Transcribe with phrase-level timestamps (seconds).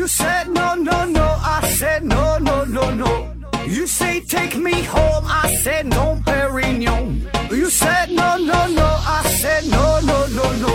[0.00, 1.36] You said no, no, no.
[1.42, 3.34] I said no, no, no, no.
[3.66, 5.26] You say take me home.
[5.28, 7.28] I said no, Perignon.
[7.50, 8.86] You said no, no, no.
[8.86, 10.72] I said no, no, no, no.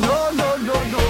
[0.00, 1.00] No, no, no, no.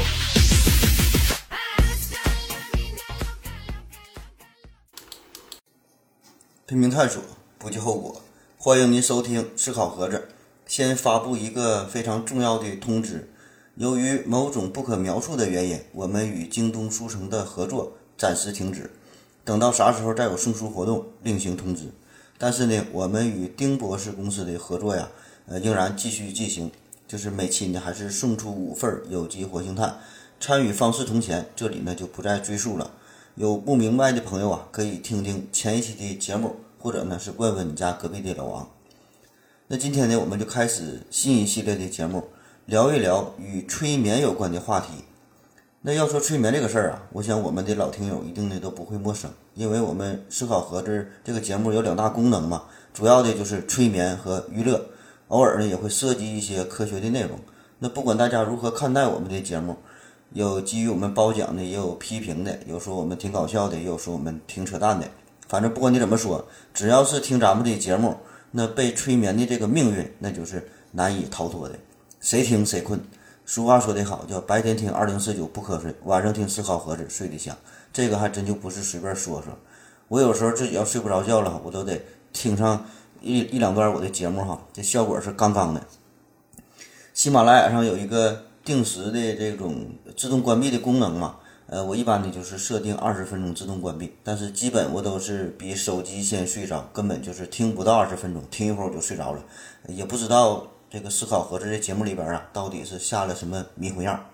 [6.67, 7.23] 拼命探索，
[7.61, 8.21] 不计后果。
[8.59, 10.31] 欢迎您收听思考盒子。
[10.67, 13.31] 先发布一个非常重要的通知：
[13.81, 18.91] 由于某种不可描述的原因，我们与京东书城的合作暂时停止。
[19.43, 21.85] 等到啥时候再有送书活动，另行通知。
[22.37, 25.09] 但是呢，我们与丁博士公司的合作呀，
[25.47, 26.71] 呃，仍然继续进行。
[27.09, 29.99] 就是每期呢，还是送出五份有机活性炭。
[30.39, 32.91] 参与方式同前，这里呢就不再赘述了。
[33.35, 38.69] 有不明白的朋友啊，可以听听前一期的节目，或者呢是问问你家隔壁的老王。
[39.69, 42.25] 那今天呢，我们就开始新一系列的节目，
[42.67, 44.89] 聊一聊与催眠有关的话题。
[45.83, 54.87] 那要说催眠这个事儿啊，我想我们的老听友一定呢都不会陌生，因为我们思考盒子这个节目有两大功能嘛，主要的就是催眠和娱乐，
[55.29, 57.39] 偶尔呢也会涉及一些科学的内容。
[57.79, 59.77] 那不管大家如何看待我们的节目，
[60.33, 65.09] 有基于我们褒奖的，也有批评的，有说我们挺搞笑的，也有说我们挺扯淡的。
[65.49, 68.15] 反正不管你怎么说，只要是听咱们的节目，
[68.51, 71.75] 那被催眠的这个命运，那就是难以逃脱的，
[72.21, 73.01] 谁听谁困。
[73.47, 77.57] 俗话说得好，叫白天听二零四九不瞌睡，晚上听思考盒子睡得香。
[77.93, 79.59] 这个还真就不是随便说说。
[80.07, 82.01] 我有时候自己要睡不着觉了，我都得
[82.33, 82.85] 听上
[83.23, 85.83] 一一两段我的节目哈，这效果是杠杠的。
[87.15, 89.87] 喜马拉雅上有一个定时的这种
[90.17, 91.37] 自动关闭的功能嘛，
[91.67, 99.43] 呃，我一般呢就是设定二十分钟自动关闭，但是基本我都是比手机先睡着，根本就是听不到二十分钟，听一会儿我就睡着了，
[99.89, 104.27] 也不知道这个思考盒子这节目里边啊到底是下了什么迷魂药。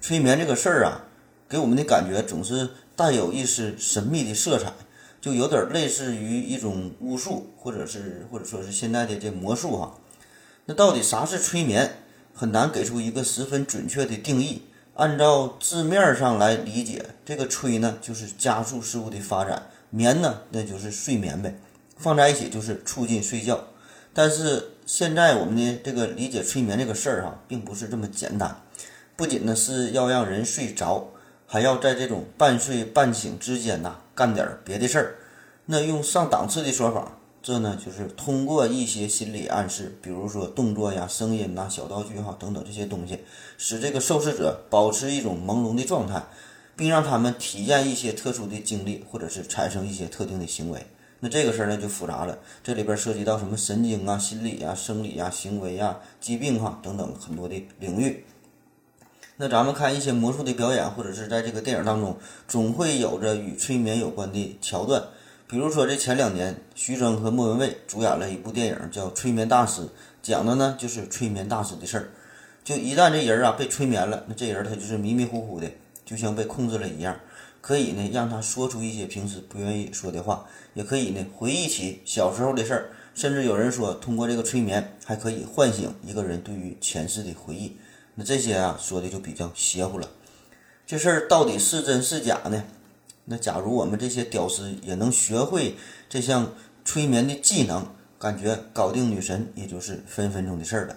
[0.00, 1.04] 催眠这个事儿啊，
[1.48, 4.72] 给我们的感觉总是带有一丝神秘的色彩，
[5.20, 9.94] 就有点类似于一种巫术，或者是或者说是现在的这魔术哈。
[10.66, 11.98] 那到底啥是催眠？
[12.34, 14.62] 很难给出一个十分准确的定义。
[14.94, 21.54] 按照字面上来理解，这个催呢就是加速事物的发展，眠呢那就是睡眠呗，
[21.96, 23.62] 放在一起就是促进睡觉。
[24.12, 28.60] 但是现在我们的这个理解催眠这个事儿哈，并不是这么简单。
[29.16, 31.08] 不仅呢是要让人睡着，
[31.46, 35.14] 还要在这种半睡半醒之间呐干点别的事儿。
[35.66, 37.18] 那用上档次的说法。
[37.46, 43.18] 这呢，就是通过一些心理暗示，比如说动作呀、声音呐、小道具哈等等这些东西，
[43.58, 46.22] 使这个受试者保持一种朦胧的状态，
[46.74, 50.86] 并让他们体验一些特殊的经历，或者是产生一些特定的行为。
[51.24, 58.26] 那这个事儿呢就复杂了，这里边涉及到什么神经啊、心理啊、生理啊、行为啊、疾病哈等等很多的领域。
[59.38, 65.02] 那咱们看一些魔术的表演，或者是在这个电影当中，总会有着与催眠有关的桥段。
[65.46, 69.80] 比如说，这前两年，徐峥和莫文蔚主演了一部电影，叫《催眠大师》，
[70.22, 72.10] 讲的呢就是催眠大师的事儿。
[72.62, 75.70] 就一旦这人啊被催眠了，那这人他就是迷迷糊糊的，
[76.04, 77.18] 就像被控制了一样，
[77.64, 80.44] 可以呢让他说出一些平时不愿意说的话，
[80.74, 87.78] 也可以呢回忆起小时候的事儿，甚至有人说通过这个催眠还可以唤醒一个人对于前世的回忆。
[88.16, 90.10] 那这些啊说的就比较邪乎了。
[90.86, 92.64] 这事儿到底是真是假呢？
[93.24, 95.76] 那假如我们这些屌丝也能学会
[96.10, 96.52] 这项
[96.84, 97.86] 催眠的技能，
[98.18, 100.96] 感觉搞定女神也就是分分钟的事儿了。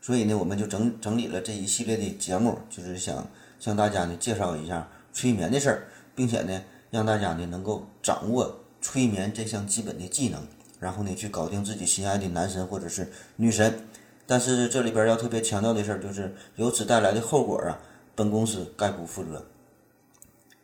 [0.00, 3.28] 所以呢，我们就整整理了这一系列的节目，就是想
[3.60, 10.46] 向大家呢介绍一下催眠的事儿，并且呢让大家呢能够掌握催眠这项基本的技能，
[10.78, 13.86] 然后呢去搞定自己心爱的男神或者是女神。
[14.26, 17.78] 但是这里边要特别强调的事儿就是，由此带来的后果啊，
[18.14, 19.46] 本公司概不负责。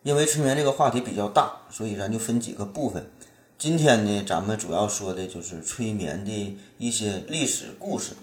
[0.02, 3.06] 因为催眠这个话题比较大，所以咱就分几个部分。
[3.58, 8.14] 今天呢，咱们主要说的就是催眠的一些历史故事。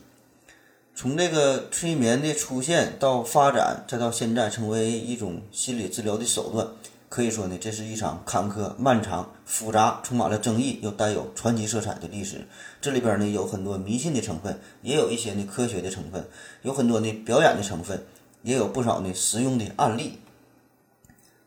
[0.99, 6.67] 从这个催眠的出现到发展，再到现在成为一种心理治疗的手段，
[7.07, 12.47] 可以说呢，这是一场坎坷、漫长、复杂、充满了争议又带有传奇色彩的历史。
[12.81, 16.27] 这里边呢，有很多迷信的成分，也有一些呢科学的成分，
[16.63, 18.03] 有很多呢表演的成分，
[18.41, 20.17] 也有不少呢实用的案例。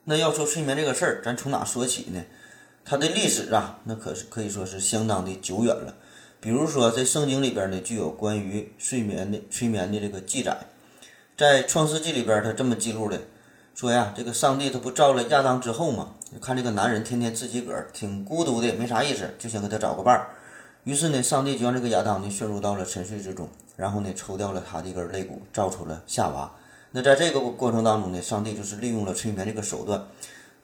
[0.05, 2.23] 那要说催眠这个事儿，咱从哪说起呢？
[2.85, 5.97] 它的历史啊，那可是可以说是相当的久远了。
[6.41, 10.57] 比如说，在圣经里边呢，就有关于睡眠的催眠的这个记载。
[11.37, 13.21] 在创世纪里边，他这么记录的，
[13.75, 20.31] 说呀，这个上帝他不造了亚当之后嘛，看这个男人天天自己个儿挺孤独的，没啥意思，就想给他找个伴儿。
[20.85, 23.47] 于是呢，上帝就让这个亚当呢陷入到了沉睡之中，
[23.77, 26.51] 然后呢，抽掉了他的一根肋骨，造出了夏娃。
[26.93, 30.07] 那在这个过程当中呢，上帝就是利用了催眠这个手段，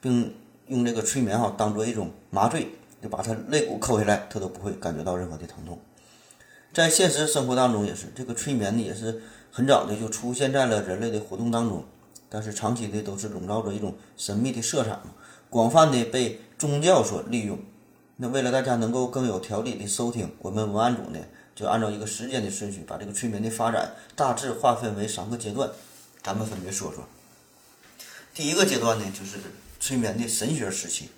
[0.01, 0.33] 并
[0.65, 2.67] 用这个催眠哈当做一种麻醉，
[3.01, 5.79] 就把他肋骨抠下来，他都不会感觉到任何的疼痛。
[6.73, 9.21] 在现实生活当中也是，这个催眠呢也是
[9.51, 11.83] 很早的就出现在了人类的活动当中，
[12.29, 15.13] 但是长期的都是笼罩着一种神秘的色彩嘛，
[15.49, 17.57] 广泛的被宗教所利用。
[18.17, 21.19] 那为了大家能够更有条理的收听，我们文案组呢
[21.55, 25.69] 就按照一个时间的顺序，把这个催眠的发展大致划分为三个阶段，
[26.21, 27.07] 咱们分别说说。
[28.33, 29.37] 第一个阶段呢，就是
[29.79, 31.09] 催眠的神学时期，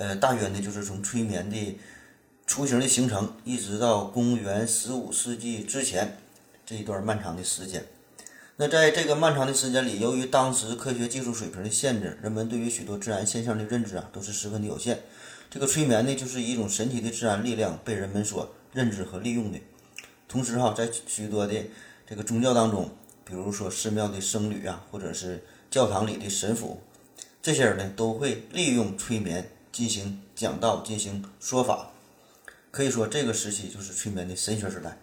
[0.00, 1.78] 呃，大约呢就是从催眠的
[2.46, 6.16] 雏形的形成，一直到公元十五世纪之前
[6.64, 7.84] 这一段漫长的时间。
[8.56, 15.00] 那在这个漫长的时间里，由于当时科学技术水平的限制，人们对于许多自然现象的认知啊都是十分的有限。
[15.50, 19.58] 这个催眠呢，就是一种神奇的自然力量被人们所认知和利用的。
[20.26, 21.54] 同时哈，在许多的
[22.06, 22.90] 这个宗教当中，
[23.22, 26.80] 比如说寺庙的僧侣啊，或者是教堂里的神父，
[27.42, 29.50] 这些人呢都会利用催眠
[29.80, 31.90] 进行讲道、进行说法。
[32.70, 34.98] 可以说，这个时期就是催眠的神学时代。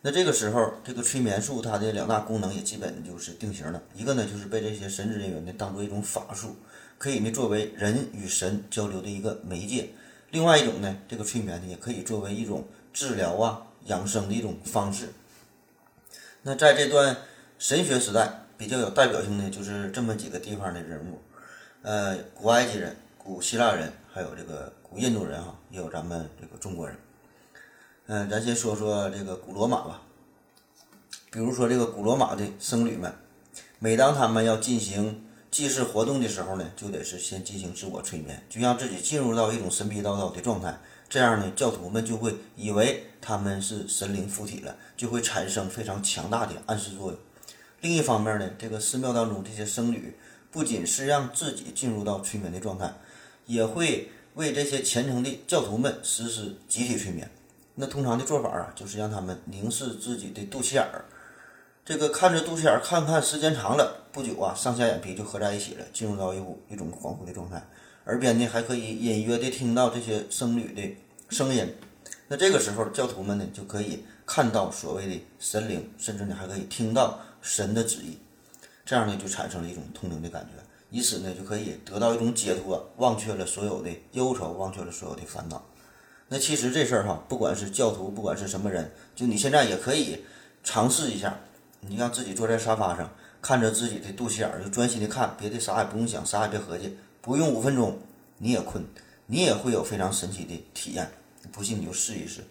[0.00, 3.82] 那这个时候，这个催眠术它的两大功能也基本就是定型了。
[3.96, 6.54] 一个呢，就是被这些神职人员呢当做一种法术，
[6.98, 9.86] 可以呢作为人与神交流的一个媒介；
[10.30, 15.08] 另外一种呢，这个催眠呢也可以作为一种治疗啊、养生的一种方式。
[16.42, 17.16] 那在这段
[17.58, 21.18] 神学时代，比较有代表性的就是这么几个地方的人物，
[21.82, 24.72] 呃，古埃及人、古希腊人，还有这个。
[24.92, 26.94] 古印度人哈，也有咱们这个中国人。
[28.08, 30.02] 嗯，咱先说说这个古罗马吧。
[31.30, 33.10] 比如说这个古罗马的僧侣们，
[33.78, 40.78] 每当他们要进行祭祀活动的时候呢，就得是先进行自我催眠，就让自己进入到一种神逼叨叨的状态。
[41.08, 47.18] 这样呢，教徒们就会以为他们是神灵附体了，就会产生非常强大的暗示作用。
[47.80, 50.18] 另一方面呢，这个寺庙当中这些僧侣
[50.50, 52.92] 不仅是让自己进入到催眠的状态，
[53.52, 54.08] 也会。
[54.34, 57.30] 为这些虔诚的教徒们实施集体催眠，
[57.74, 61.04] 那通常的做法啊，就是让他们凝视自己的肚脐眼儿，
[61.84, 67.62] 这个看着肚脐眼儿看看时间长了，不久啊，上下眼皮就合在一起了，进入到一股一种恍惚的状态，
[68.06, 70.96] 耳边呢还可以隐约的听到这些僧侣的
[71.28, 71.68] 声音，
[72.28, 78.16] 那这个时候教徒们呢就可以看到所谓的神灵，甚至呢还可以听到神的旨意，
[78.86, 80.61] 这样呢就产生了一种通灵的感觉。
[80.92, 85.64] 以此呢，就可以得到一种解脱，忘却了所有的忧愁，忘却了所有的烦恼。
[86.28, 90.22] 那其实这事儿哈，不管是教徒，不管是什么人，就你现在也可以
[90.62, 91.40] 尝试一下。
[91.80, 93.10] 你让自己坐在沙发上，
[93.40, 97.98] 看着自己的肚脐眼儿，就专心的看，别的啥也不用想，啥也别合计，不用五分钟，
[98.38, 98.84] 你也困，
[99.26, 101.10] 你也会有非常神奇的体验。
[101.50, 102.44] 不信你就试一试。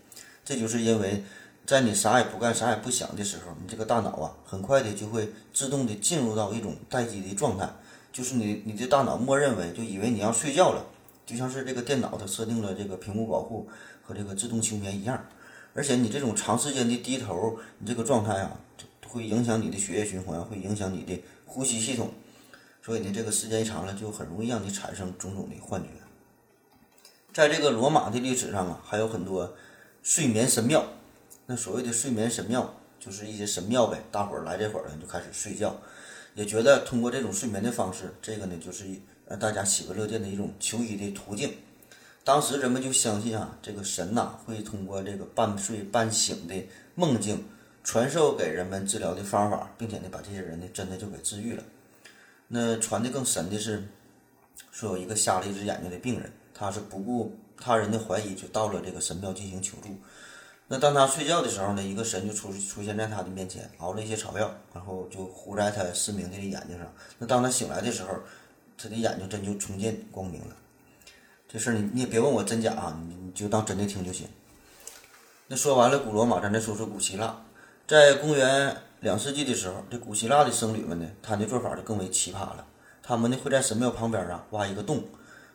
[0.43, 1.23] 这就是因为
[1.65, 7.69] 在你啥也不干、啥也不想的时候，你这个大脑啊，很快的就会自动的进入到一种待机的状态。
[8.11, 10.85] 就是你，你的大脑默认为就以为你要睡觉了，
[11.25, 13.69] 就像是这个电脑它设定了这个屏幕保护
[14.03, 15.25] 和这个自动休眠一样。
[15.73, 18.59] 而且你这种长时间的低头，你这个状态啊，
[19.07, 22.11] 会影响你的血液循环，会影响你的呼吸系统。
[22.83, 25.87] 所以呢，这个时间一长了，就很容易让你产生种种的幻觉。
[27.31, 29.53] 在这个罗马的历史上啊，还有很多
[30.03, 30.83] 睡眠神庙。
[31.45, 35.75] 那所谓的睡眠神庙，就是一些神庙呗，大伙儿来这会儿呢就开始睡觉。
[36.33, 38.85] 也觉得通过这种睡眠的方式，这个呢就是
[39.27, 41.53] 让大家喜闻乐见的一种求医的途径。
[42.23, 46.55] 当时人们就相信啊，这个神呐会通过这个半睡半醒的
[46.95, 47.43] 梦境
[47.83, 51.63] 传授给人们治疗的方法，并且呢把这些人呢真的就给治愈了。
[52.47, 53.83] 那传的更神的是，
[54.71, 59.89] 说有一个瞎了一只眼睛的病人，他是不顾他人的怀疑，就到了这个神庙进行求助。
[60.73, 66.87] 那当他睡觉的时候呢，一个神就出出现在他的面前，熬了一些草药，然后就糊在他失明的眼睛上。
[67.17, 68.17] 那当他醒来的时候，
[68.77, 70.55] 他的眼睛真就重见光明了。
[71.49, 74.25] 这事儿你你也别问我真假啊，你你就当真的听就行。
[75.47, 77.35] 那说完了古罗马，咱再说说古希腊。
[77.85, 82.65] 在公元两世纪的时候，这古希腊的僧侣们呢，他的做法就更为奇葩了。
[83.03, 85.03] 他们呢会在神庙旁边啊挖一个洞，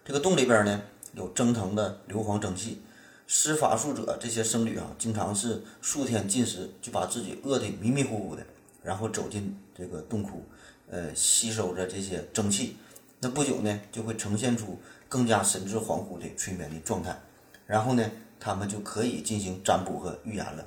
[0.04, 0.82] 这个洞里边呢
[1.14, 2.82] 有蒸腾的硫磺蒸汽。
[3.26, 8.46] 施法术者这些僧侣啊，经常是数天禁食，就把自己饿得迷迷糊糊的，
[8.82, 10.44] 然后走进这个洞窟，
[10.88, 12.76] 呃，吸收着这些蒸汽。
[13.18, 14.78] 那不久呢，就会呈现出
[15.08, 17.18] 更加神志恍惚的催眠的状态，
[17.66, 20.64] 然后呢，他们就可以进行占卜和预言了。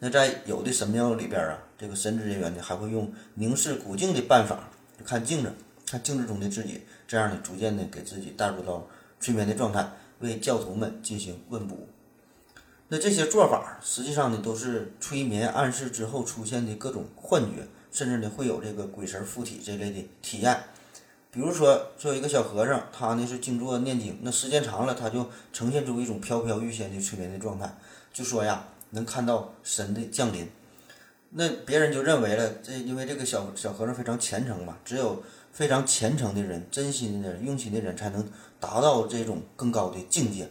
[0.00, 5.52] 那在有的神庙里边啊，这个神职人员呢，还会用凝视古镜的办法，就看镜子，
[5.86, 8.86] 看镜子中的自己，这样呢，逐渐的给自己带入到
[9.18, 9.90] 催眠的状态。
[10.22, 11.88] 为教徒们进行问卜，
[12.88, 20.64] 那这些做法实际上呢，都是催眠暗示之后出现的各种幻觉，甚至呢会有这个鬼神附体这类的体验。
[21.30, 27.74] 比如说，说一个小和尚，他呢是静坐念经，那时间长了，他就呈现出一种飘飘欲仙的催眠的状态，
[28.12, 30.46] 就说呀能看到神的降临。
[31.30, 35.22] 那别人就认为了，这因为这个小小和尚非常虔诚嘛，只有
[35.52, 38.26] 非常虔诚的人、真心的人、用心的人才能
[38.58, 40.50] 达到这种更高的境界。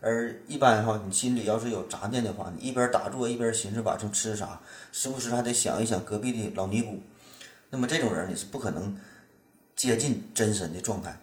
[0.00, 7.00] 而一般哈，你心里要是有杂念的话，你一边打坐一边寻思晚上吃啥，时不时还得想一想隔壁的老尼姑。
[7.70, 8.96] 那么这种人你是不可能
[9.76, 11.20] 接近真神的状态。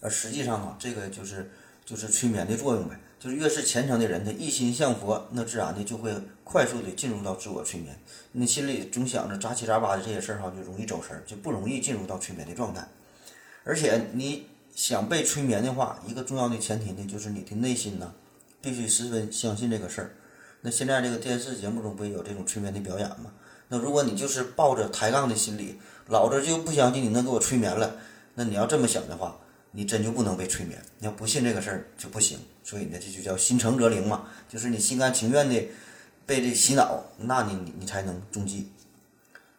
[0.00, 1.50] 而实际上啊，这个就是
[1.84, 2.98] 就是催眠的作用呗。
[3.18, 7.98] 就是越是虔诚的人，他一心向佛，那自然的就会快速的进入到自我催眠。
[8.32, 12.86] 你心里总想着杂七杂八的这些事儿哈，就容易走神，就不容易进入到催眠的状态。
[13.64, 18.14] 而且你想被催眠的话，一个重要的前提呢，就是你的内心呢，
[18.62, 20.10] 必须十分相信这个事儿。
[20.60, 23.32] 那现在这个电视节目中不也有这种催眠的表演吗？
[23.68, 27.96] 那如果你就是抱着抬杠的心理，老子就不相信你能给我催眠了，
[28.34, 29.36] 那你要这么想的话。
[29.70, 32.38] 你真就不能被催眠，你要不信这个事儿就不行。
[32.68, 35.68] 所以呢，这就叫心诚则灵嘛，就是你心甘情愿的
[36.26, 38.70] 被这洗脑，那你你你才能中计。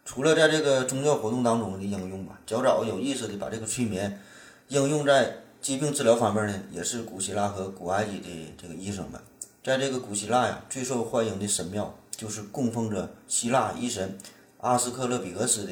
[0.05, 4.21] 除了在这个宗教活动当中的应用吧，较早有意识的把这个催眠
[4.67, 9.19] 应用在疾病治疗方面呢，也是古希腊和古埃及的这个医生们。
[9.63, 14.19] 在这个古希腊呀，最受欢迎的神庙就是供奉着希腊医神
[14.59, 15.71] 阿斯克勒比俄斯的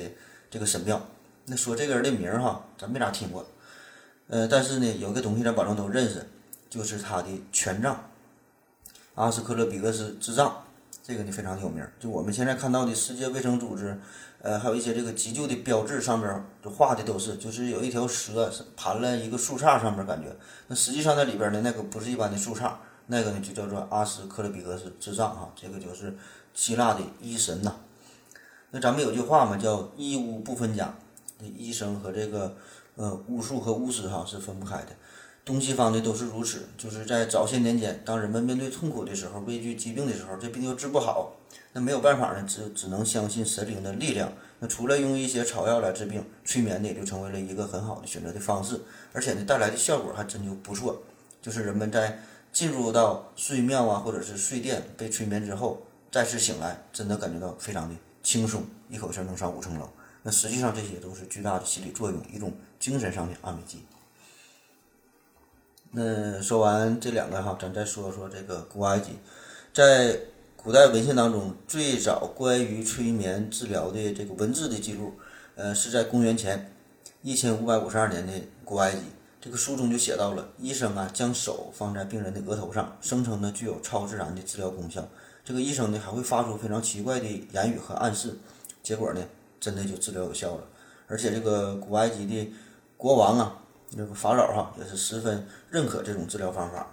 [0.50, 1.06] 这个神庙。
[1.46, 3.46] 那说这个人的名儿哈，咱没咋听过。
[4.27, 6.27] 呃，但是呢，有个东西咱保证都认识，
[6.69, 8.09] 就是他的权杖——
[9.15, 10.63] 阿斯克勒比克斯之杖，
[11.03, 11.86] 这个呢非常有名。
[12.00, 14.00] 就我们现在看到的世界卫生组织，
[14.41, 20.36] 呃，还有一些这个急救的标志上面就画的都是，就是有一条蛇盘了一个树杈上面，感觉
[20.67, 22.71] 那实际上那里边呢，那个不是一般的树杈，
[23.07, 26.15] 那个呢就叫做阿斯克勒比克斯之杖哈，这个就是
[26.53, 27.75] 希腊的医神呐。
[28.71, 30.93] 那咱们有句话嘛，叫医巫不分家，
[31.39, 32.55] 医生和这个。
[33.00, 34.88] 呃，巫术和巫师哈是分不开的，
[35.48, 36.68] 东西方的都是如此。
[36.77, 41.32] 就是在早些年间，当人们面对痛苦的时候，畏惧疾病的时候，这病又治不好，
[41.72, 44.32] 那没有办法呢，只只能相信神灵的力量。
[44.60, 48.82] 那除了用一些草药来治病，催眠呢也就成为了一个很好的选择的方式，
[49.13, 51.01] 而且呢带来的效果还真就不错。
[51.42, 52.20] 就是人们在
[52.51, 59.89] 进入到睡庙啊，或者是睡店被催眠之后，再次醒来，真的感觉到非常的轻松，一口气能上五层楼。
[60.24, 62.54] 那实际上这些都是巨大的心理作用，一种。
[62.80, 63.80] 精神上的安慰剂。
[66.00, 69.13] 那说完这两个哈，咱再说说这个古埃及，
[69.74, 70.16] 在
[70.56, 75.13] 古代文献当中，最早关于催眠治疗的这个文字的记录，
[75.56, 76.72] 呃，是在公元前
[77.24, 78.32] 一千五百五十二年的
[78.63, 79.00] 古埃及。
[79.42, 85.04] 这个书中就写到了，医生啊将手放在病人的额头上，声称呢具有超自然的治疗功效。
[85.44, 88.38] 这个医生呢还会发出非常奇怪的言语和暗示，
[88.84, 89.22] 结果呢
[89.60, 90.62] 真的就治疗有效了。
[91.08, 92.54] 而且这个古埃及的
[92.98, 93.58] 国王啊，
[93.91, 96.91] 那个法老哈也是十分认可这种治疗方法。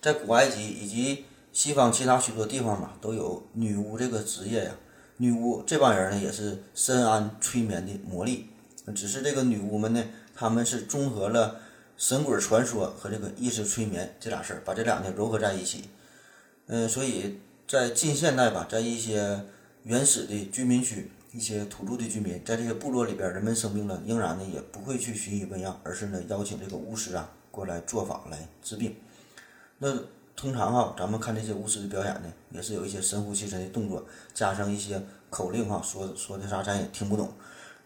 [0.00, 4.70] 在古埃及以及西方其他许多地方吧，都有女巫这个职业呀。
[5.16, 8.50] 女巫这帮人呢，也是深谙催眠的魔力。
[8.94, 10.04] 只是这个女巫们呢，
[10.34, 11.60] 他们是综合了
[11.96, 15.90] 神鬼传说和这个意识催眠这俩事儿，把这俩呢融合在一起。
[16.66, 19.44] 嗯，所以在近现代吧，在一些
[19.82, 21.10] 原始的居民区。
[21.38, 28.96] 一些土著的居民在这些部落里边，人们生病了，仍然呢也不会去寻医问药，而是呢邀请这个巫师啊过来做法来治病。
[29.78, 29.96] 那
[30.34, 34.04] 通常哈，咱们看这些巫师的表演呢，也是有一些神乎其神的动作，
[34.34, 37.30] 加上一些口令哈，说说的啥咱也听不懂。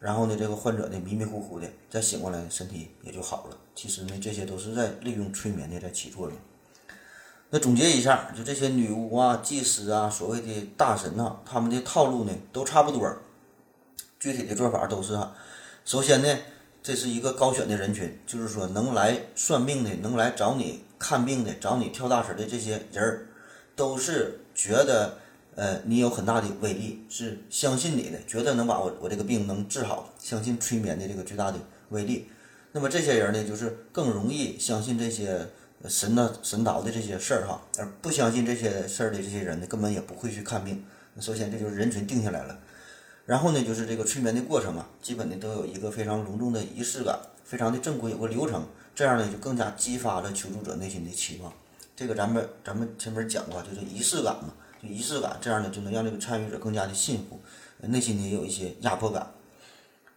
[0.01, 3.57] 然后呢，这个患者呢迷迷糊糊的，再醒过来，身体也就好了。
[3.75, 6.39] 其实呢，这些都是在利用催眠的在起作用。
[7.51, 13.15] 那总结一下，就这些女巫啊、祭司啊、所谓的大神呐，他们的套路呢都差不多。
[14.23, 15.35] 具体的做法都是哈，
[15.85, 16.39] 首先呢，
[16.81, 23.27] 这是一个高选的人群，就是说能来算命的、能来找你看病的、找你跳大神的这些人儿，
[23.75, 25.19] 都是觉得
[25.57, 32.29] 呃你有很大的威力，是相信你的，觉得能把我我这个病能治好，相信催眠的这个巨大的威力。
[32.71, 35.49] 那么这些人呢，就是更容易相信这些
[35.89, 40.85] 神呐神道的这些事儿哈，而不相信这些事儿的这些人呢，根本也不会去看病。
[41.19, 42.57] 首先这就是人群定下来了。
[43.25, 51.53] 然后呢，就是这个催眠的过程嘛，基本的都有一个非常隆重的仪式感，非常的正规，有个流程，这样呢就更加激发了求助者内心的期望。
[51.95, 54.53] 这个咱们咱们前面讲过，就是仪式感嘛，
[54.83, 57.41] 就仪式感，这样呢就能让这个参与者更加的信服，
[57.87, 59.31] 内心呢也有一些压迫感。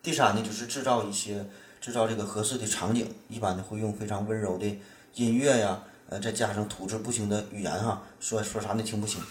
[0.02, 1.46] 第三呢，就是制造一些
[1.80, 4.66] 制造这个合适的场景，一般呢会用非常温柔的
[5.14, 9.22] 音乐呀，呃，再加上吐字不清的语言哈，说说啥你听不清。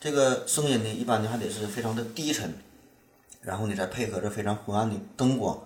[0.00, 2.54] 这个声音呢，一般呢还得是非常的低沉。
[3.40, 5.58] 然后呢再配合着非常昏暗的灯光，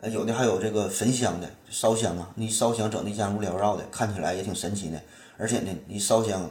[0.00, 5.00] 呃，有的还有这个焚香的烧香啊，你烧香整的烟雾缭绕的，看起来也挺神奇的。
[5.38, 6.50] 而且呢，你烧香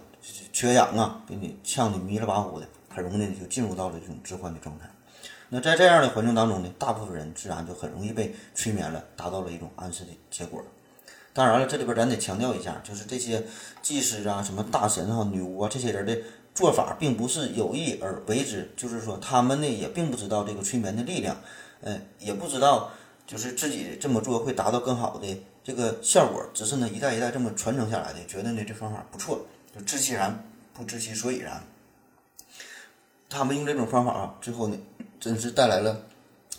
[0.51, 4.89] 缺氧啊，给你呛的迷了巴糊的，很容易呢就进入到了这种致幻的状态。
[5.49, 10.63] 那在这样的环境当中呢，大部分人自然就很容易被催眠了，达到了一种暗示的结果。
[11.33, 13.43] 当然了，这里边咱得强调一下，就是这些
[13.81, 16.17] 祭师啊、什么大神啊、女巫啊这些人的
[16.53, 21.35] 做法，并不是有意而为之，就是说他们呢也并不知道这个催眠的力量，
[21.81, 22.91] 嗯，也不知道
[23.25, 30.43] 就是自己这么做会达到更好的这个效果，只是呢一代一代这么传承下来的，觉得呢这方法不错，就知其然
[30.73, 31.63] 不知其所以然。
[33.29, 34.77] 他们用这种方法啊，最后呢
[35.19, 36.03] 真是带来了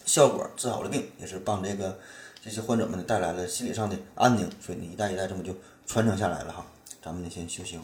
[0.05, 1.99] 效果，治好了病，也是帮这个。
[2.45, 5.55] 这些患者们呢带来了心理上的安宁，所以呢一代一代这么就
[5.87, 6.67] 传承下来了哈。
[7.01, 7.79] 咱们呢先休息。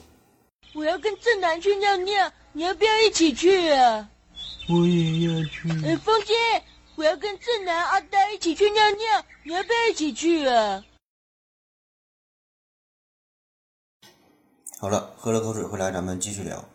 [0.74, 4.08] 我要跟正南去尿尿，你要不要一起去啊？
[4.68, 5.68] 我也要去。
[5.84, 6.34] 哎，风姐，
[6.94, 10.84] 我要跟正南、阿呆一起去尿尿，你要不要一起去啊？
[14.78, 16.68] 好了，喝了口水回来，咱们继续聊，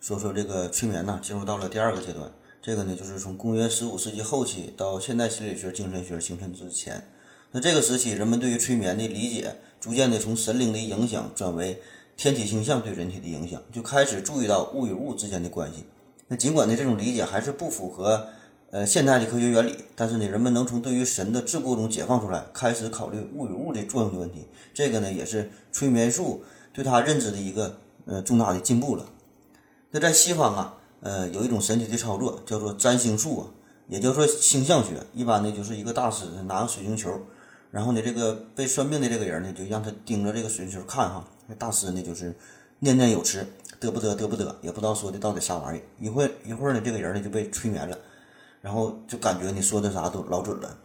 [0.00, 2.30] 说说这个催眠呢，进入到了第二个阶段。
[2.60, 7.10] 这个呢就是从公元十五世纪后期到现代心理学、精神学形成之前。
[7.50, 11.80] 那这个时期，人们对于催眠的理解，逐渐的从神灵的影响转为
[12.18, 15.84] 天体星象对人体的影响，就开始注意到物与物之间的关系。
[16.26, 18.26] 那尽管呢，这种理解还是不符合
[18.72, 24.48] 呃现代的科学原理，但是呢，人们能从对于神的桎梏中解放出来，开始考虑物与物的作用的问题。
[24.74, 29.06] 这个呢，也是催眠术对他认知的一个呃重大的进步了。
[29.92, 33.46] 那在西方啊，呃，有一种神奇的操作叫做占星术啊，
[33.86, 34.94] 也叫做星象学。
[35.14, 37.16] 一般呢，就是一个大师拿个水晶球。
[37.70, 41.24] 然后呢，这个被算命的这个人呢，就让他盯着这个水晶球看哈。
[41.48, 42.32] 那大师呢，就是
[42.78, 43.44] 念念有词，
[43.80, 45.82] 得不得，得不得，也不知道说的到底啥玩意儿。
[45.98, 47.98] 一会一会儿呢，这个人呢就被催眠了，
[48.60, 50.78] 然后就感觉你说的啥都老准了。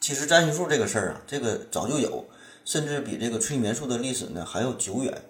[0.00, 2.24] 其实占星术这个事儿啊，这个早就有，
[2.64, 5.22] 甚至比这个催眠术的历史呢还要久远。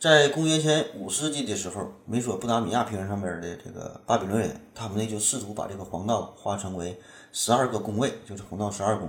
[0.00, 7.00] 在公元前五世纪的时候，美索不达米亚平原上边的这个巴比伦人，他们呢就试图把这个黄道划成为
[7.32, 9.08] 十二个宫位，就是黄道十二宫。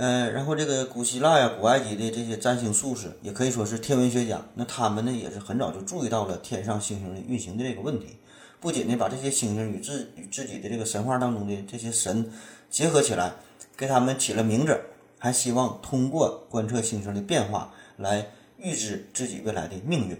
[0.00, 4.40] 呃，然后这个古希腊呀、古埃及的这些占星术士，也可以说是天文学家。
[4.54, 8.16] 那他们呢，也是很早就注意到了天上星星的运行的这个问题。
[8.60, 12.32] 不仅呢，把这些星星与自与自己的这个神话当中的这些神
[12.70, 13.34] 结合起来，
[13.76, 14.80] 给他们起了名字，
[15.18, 20.16] 还希望通过观测星星的变化来预知自己未来的命运。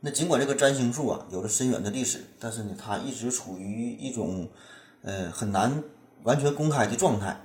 [0.00, 4.48] 那尽管这个占星术啊有着深远的历史，但是呢，它一直处于一种
[5.02, 5.84] 呃很难
[6.22, 7.38] 完全公开的状态。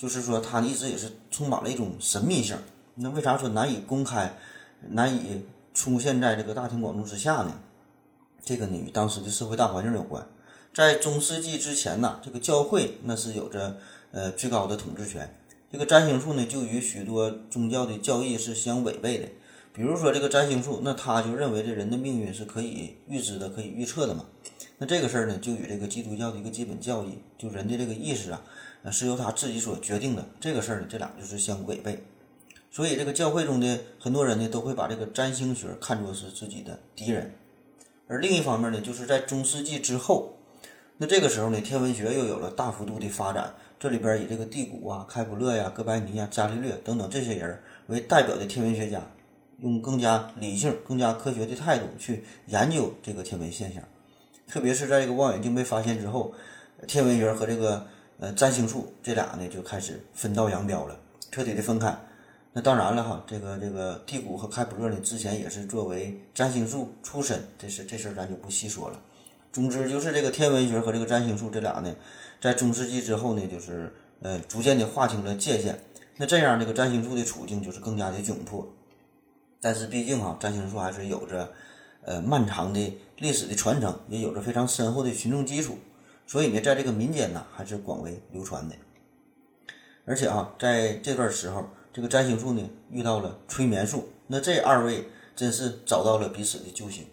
[0.00, 2.56] 就是说，他一直也是充满了一种神秘性。
[2.94, 4.34] 那为啥说难以公开、
[4.88, 7.52] 难以出现在这个大庭广众之下呢？
[8.42, 10.26] 这个呢与当时的社会大环境有关。
[10.72, 13.76] 在中世纪之前呢，这个教会那是有着
[14.10, 15.36] 呃最高的统治权。
[15.70, 19.28] 这个占星术呢，就与许多宗教的教义是相违背的。
[19.80, 24.26] 比如说这个占星术，那他就认为这人的命运是可以预知的、可以预测的嘛。
[24.76, 28.42] 那这个事儿呢，就与这个基督教的一个基本教义，就人的这个意识啊。
[28.90, 32.04] 是由他自己所决定的，这个事儿呢，这俩就是相违背，
[32.70, 37.32] 所以这个教会中的很多人呢，都会把这个占星学看作是自己的敌人。
[38.06, 40.34] 而另一方面呢，就是在中世纪之后，
[40.98, 49.02] 那这个时候呢，天文学又有了大幅度的发展，这里边以这个蒂古啊、开普勒呀、哥白尼呀、伽利略等等这些人为代表的天文学家，
[49.62, 53.82] 用更加理性、更加科学的态度去研究这个天文现象，
[54.46, 56.32] 特别是在这个望远镜被发现之后，
[56.86, 57.86] 天文学和这个。
[58.22, 60.94] 呃，占星术这俩呢就开始分道扬镳了，
[61.30, 61.96] 彻底的分开。
[62.52, 69.00] 那当然了哈，这个这个蒂古和开普勒呢之前也是作为占星术出身，这是这事儿咱就不细说了。
[69.50, 71.96] 总之就是这个天文学和这个占星术这俩呢，
[72.42, 75.82] 在中世纪之后呢，就是呃逐渐的划清了界限。
[76.18, 78.70] 那这样这个占星术的处境就是更加的窘迫。
[79.60, 81.52] 但是毕竟哈，占星术还是有着
[82.02, 85.78] 呃漫长的历史的传承，也有着非常深厚的群众基础。
[86.26, 88.74] 所以呢，在这个民间呢，还是广为流传的。
[90.06, 97.06] 而且啊，在这段时候，这个占星术呢遇到了催眠术，那这二位真是找到了彼此的救星。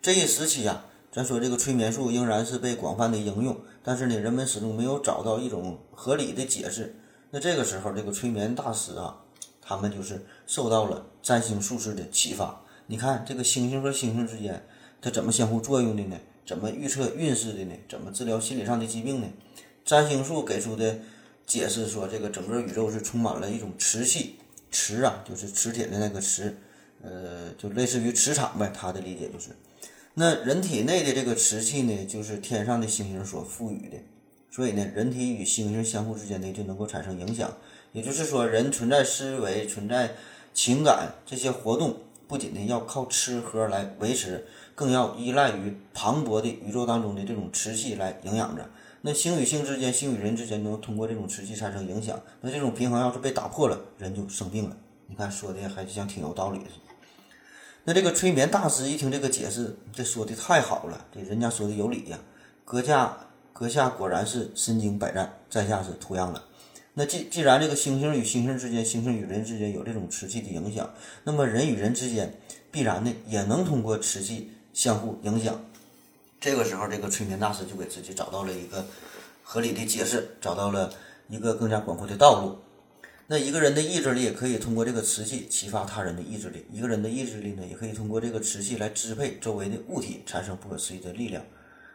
[0.00, 6.96] 这一时期呀，咱说这个催眠术仍然是被广泛的应用，但是呢，人们始终没有找到一种合理的解释。
[7.30, 9.20] 那这个时候，这个催眠大师啊，
[9.60, 12.60] 他们就是受到了占星术士的启发。
[12.88, 14.66] 你看，这个星星和星星之间，
[15.00, 16.16] 它怎么相互作用的呢？
[16.44, 17.74] 怎么预测运势的呢？
[17.88, 19.28] 怎么治疗心理上的疾病呢？
[19.84, 20.98] 占星术给出的
[21.46, 24.40] 解释说，这个整个宇宙是充满了一种磁气，
[24.72, 26.56] 磁啊，就是磁铁的那个磁，
[27.00, 28.72] 呃，就类似于磁场呗。
[28.74, 29.50] 他的理解就是，
[30.14, 33.96] 那人体内的这个磁气呢，就是天上的星星所赋予的，
[34.50, 37.56] 所以呢，人体与星星相互之间呢就能够产生影响。
[37.92, 40.14] 也就是说，人存在思维、存在
[40.52, 48.68] 情感这些活动，不仅呢要靠吃喝来维持，更要依赖于磅礴的宇宙当中的这种磁气来营养着。
[49.02, 54.76] 那星与星之间，星与人之间能通过这种磁气产生影响，那这种平衡要是被打破了，人就生病了。
[55.06, 56.64] 你看说的还像挺有道理的。
[57.84, 62.18] 那这个催眠大师一听这个解释，这说的太好了，这人家说的有理呀。
[62.66, 63.16] 阁下
[63.54, 66.44] 阁下果然是身经百战，在下是图样了。
[66.94, 70.92] 那既既然这个星星与星星之间，星星与人之间有这种磁气的影响，
[71.24, 72.34] 那么人与人之间
[72.70, 75.64] 必然呢也能通过磁气相互影响。
[76.40, 78.84] 这个时候，这个催眠大师就给自己找到了一个
[79.42, 80.92] 合理的解释，找到了
[81.28, 82.58] 一个更加广阔的道路。
[83.28, 91.44] 那一个人的意志力也可以通过这个磁气启发他人的意志力，一个人的意志力呢，也可以通过这个磁气来支配周围的物体，产生不可思议的力量。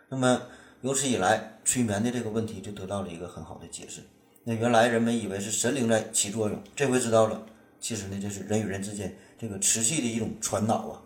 [0.07, 0.43] 那么
[0.81, 4.01] 由此以来，催眠的这个问题就得到了一个很好的解释。
[4.47, 7.47] 那原来人们以为是神灵在起作用，这回知道了，
[7.79, 11.01] 其实呢，这是人与人之间这个持续的一种传导啊。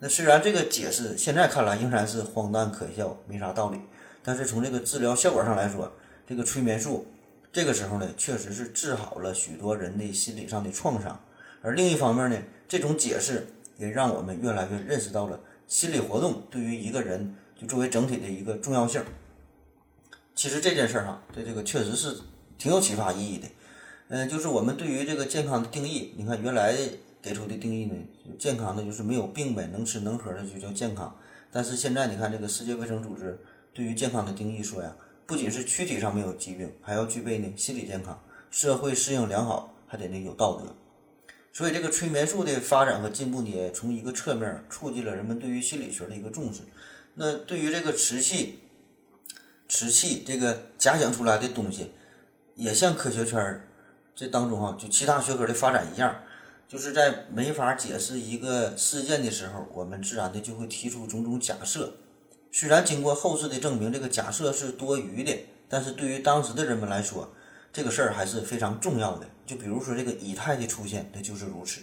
[0.00, 3.78] 那虽然这个解释现在看来仍然是荒诞可笑，没啥道理，
[4.24, 5.92] 但是从这个治疗效果上来说，
[6.26, 7.06] 这个催眠术
[7.52, 11.24] 这个时候呢，确实是治好了许多人的心理上的创伤。
[11.62, 19.00] 而另一方面呢，这种解释也让我们越来越认识到了心理活动对于一个人就作为整体的一个重要性。
[20.34, 22.16] 其实这件事儿哈，对这个确实是
[22.60, 23.48] 挺有启发意义的。
[24.10, 26.76] 嗯，就是我们对于这个健康的定义，你看原来。
[27.22, 27.94] 给出的定义呢，
[28.38, 31.14] 健康的就是没有病呗，能吃能喝的就叫健康。
[31.52, 33.38] 但是现在你看，这个世界卫生组织
[33.74, 34.96] 对于健康的定义说呀，
[35.26, 38.18] 不仅是躯体上没有疾病，还要具备呢心理健康、
[38.50, 40.74] 社会适应良好，还得呢有道德。
[41.52, 46.62] 所以这个催眠术的发展和进步呢，也从一个侧面促进了人们对于心理学的一个重视。
[47.16, 48.60] 那对于这个瓷器，
[49.68, 51.90] 瓷器这个假想出来的东西，
[52.60, 53.66] 也像科学圈
[54.14, 56.14] 这当中哈，就其他学科的发展一样。
[56.68, 61.94] 就是在没法解释一个事件的时候，我们自然的就会提出种种假设。
[62.52, 65.36] 虽然经过后世的证明，这个假设是多余的，
[65.68, 67.32] 但是对于当时的人们来说，
[67.72, 69.26] 这个事儿还是非常重要的。
[69.46, 71.80] 就比如说这个以太的出现，它就是如此。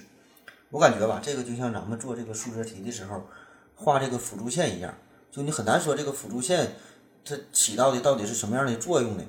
[0.69, 3.27] 我感觉吧，这个就像咱们做这个数学题的时候
[3.75, 4.93] 画这个辅助线一样，
[5.31, 6.75] 就你很难说这个辅助线
[7.25, 9.23] 它起到的到底是什么样的作用呢？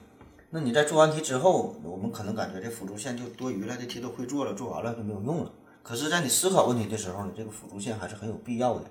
[0.50, 5.52] 那你在做完题之后，我们可能感觉这辅助线就多余了，这题都会做了，做完了就没有用了。
[5.82, 8.84] 可是，在你思考问题的时候呢，这个辅助线还是很有必要的。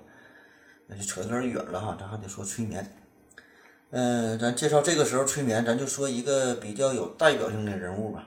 [0.86, 2.96] 那就扯有点远了哈，咱还得说催眠。
[3.90, 8.26] 嗯，咱介绍这个时候催眠，咱就说一个比较有代表性的人物吧。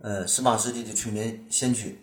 [0.00, 2.00] 呃，十八世纪的催眠先驱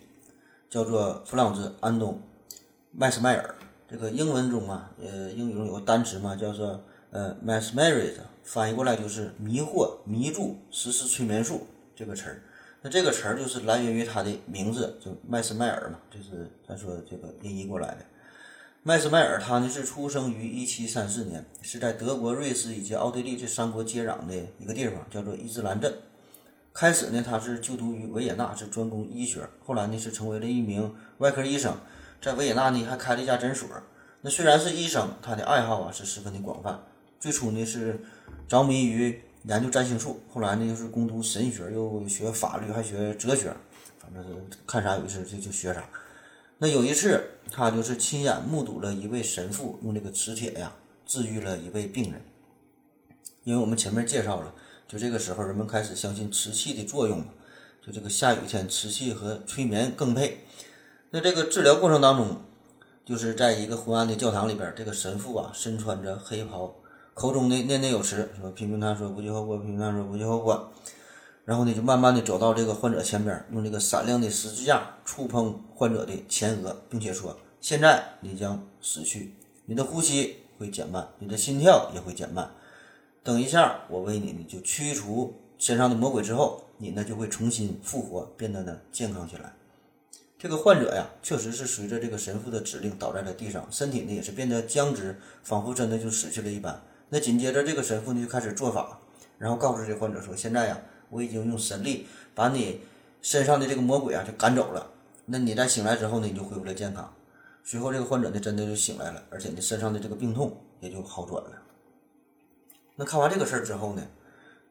[0.68, 2.20] 叫做弗朗兹·安东·
[2.90, 3.54] 麦斯迈尔。
[3.88, 8.14] 这个英文中啊，呃，英语中有个单词嘛，叫做呃，mesmerize。
[8.46, 12.42] 翻译过来就是迷惑、迷住、实施催眠术这个词儿。
[12.80, 17.98] 那这个词儿就是来源于他的名字，就麦斯迈尔嘛，就是咱说这个音译过来的。
[18.84, 25.92] 麦斯迈尔他呢是出生于一七三四年，是在德国、瑞士以及奥地利这三国接壤的一个地方，叫做伊兹兰镇。
[26.72, 29.48] 开始呢，他是就读于维也纳，是专攻医学。
[29.64, 31.76] 后来呢，是成为了一名外科医生，
[32.22, 33.68] 在维也纳呢还开了一家诊所。
[34.20, 36.80] 那虽然是医生，他的爱好啊是十分的广泛。
[37.26, 37.98] 最初呢是。
[38.46, 43.52] 着迷于研究占星术，后来呢又是攻读神学，又学法律，还学哲学，
[43.98, 44.30] 反正是
[44.64, 45.82] 看啥有意思就就学啥。
[46.58, 50.72] 那有一次，他就是亲眼目睹了一位神父用这个磁铁呀
[51.04, 52.22] 治愈了一位病人。
[53.42, 54.54] 因为我们前面介绍了，
[54.86, 57.24] 就这个时候人们开始相信瓷器的作用
[57.84, 60.44] 就这个下雨天瓷器和催眠更配。
[61.10, 62.42] 那这个治疗过程当中，
[63.04, 66.76] 就是在一个昏暗的教堂里边，这个神父啊身穿着黑袍。
[67.16, 70.70] 口中呢念念有词，说拼命探索不计后果，拼命探索不计后果。
[71.46, 79.32] 然后呢，就慢慢的走到这个患者前边，用这个闪亮的十字架触碰患者的前额，并且说：“现在你将死去，
[79.64, 82.50] 你的呼吸会减慢，你的心跳也会减慢。
[83.24, 89.54] 等一下，我为你就驱除身上的魔鬼之后，你呢就会重新复活，变得呢健康起来。”
[90.38, 96.82] 这个患者呀，确实是随着这个神父的指令倒在了地上，身体呢也是变得僵直，仿佛真的就死去了一般。
[97.08, 98.98] 那紧接着，这个神父呢就开始做法，
[99.38, 102.80] 然后告诉这患者说：“现在呀，我已经用神力把你
[103.22, 104.90] 身上的这个魔鬼啊就赶走了。
[105.26, 107.14] 那你在醒来之后呢，你就恢复了健康。
[107.62, 111.52] 随后，这个患者呢真的就醒来了，而且呢身上的这个病痛也就好转了。
[112.96, 114.04] 那看完这个事儿之后呢，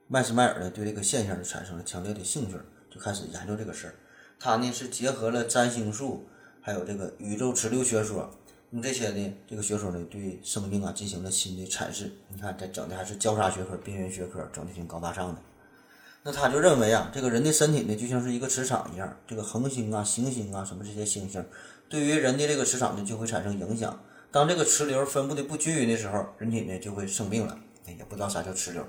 [0.07, 2.57] 麦斯迈尔呢对这个现象就产生了强烈的兴趣，
[2.89, 3.95] 就开始研究这个事儿。
[4.37, 6.27] 他呢是结合了占星术，
[6.59, 8.29] 还有这个宇宙磁流学说。”
[8.75, 12.11] 用这些呢，这个学说呢，对生命啊进行了新的阐释。
[12.27, 15.41] 你看，这整的还是交叉学科、边缘学科，整的挺高大上的。
[16.23, 21.41] 那他就认为啊，这个人的身体呢，就像是一个磁场一样，这个恒星啊、行星啊，什么这些星星，
[21.87, 23.97] 对于人的这个磁场呢，就会产生影响。
[24.29, 27.57] 当这个磁流分布的不均匀的时候，人体呢就会生病了。
[27.87, 28.85] 也不知道啥叫磁流，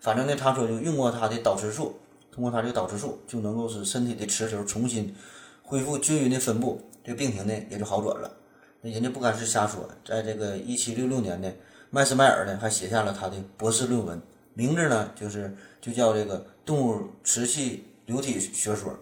[0.00, 1.96] 反正呢，他说就用过他的导磁术，
[2.32, 5.14] 通过他这个导磁术，就能够使身体的磁流重新
[5.62, 8.34] 恢复均匀的分布，这个病情呢也就好转了。
[8.80, 11.52] 那人家不敢是瞎说，在这个一七六六年呢，
[11.90, 14.22] 麦斯迈尔呢还写下了他的博士论文，
[14.54, 18.96] 名字呢就是就叫这个动物磁气流体学说，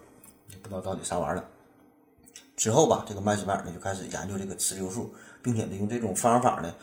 [0.49, 1.49] 也不知道到底啥玩意儿了。
[2.55, 5.13] 之后吧，这个麦斯迈尔呢就开始研究这个磁流术，
[5.43, 6.73] 并且呢用这种方法呢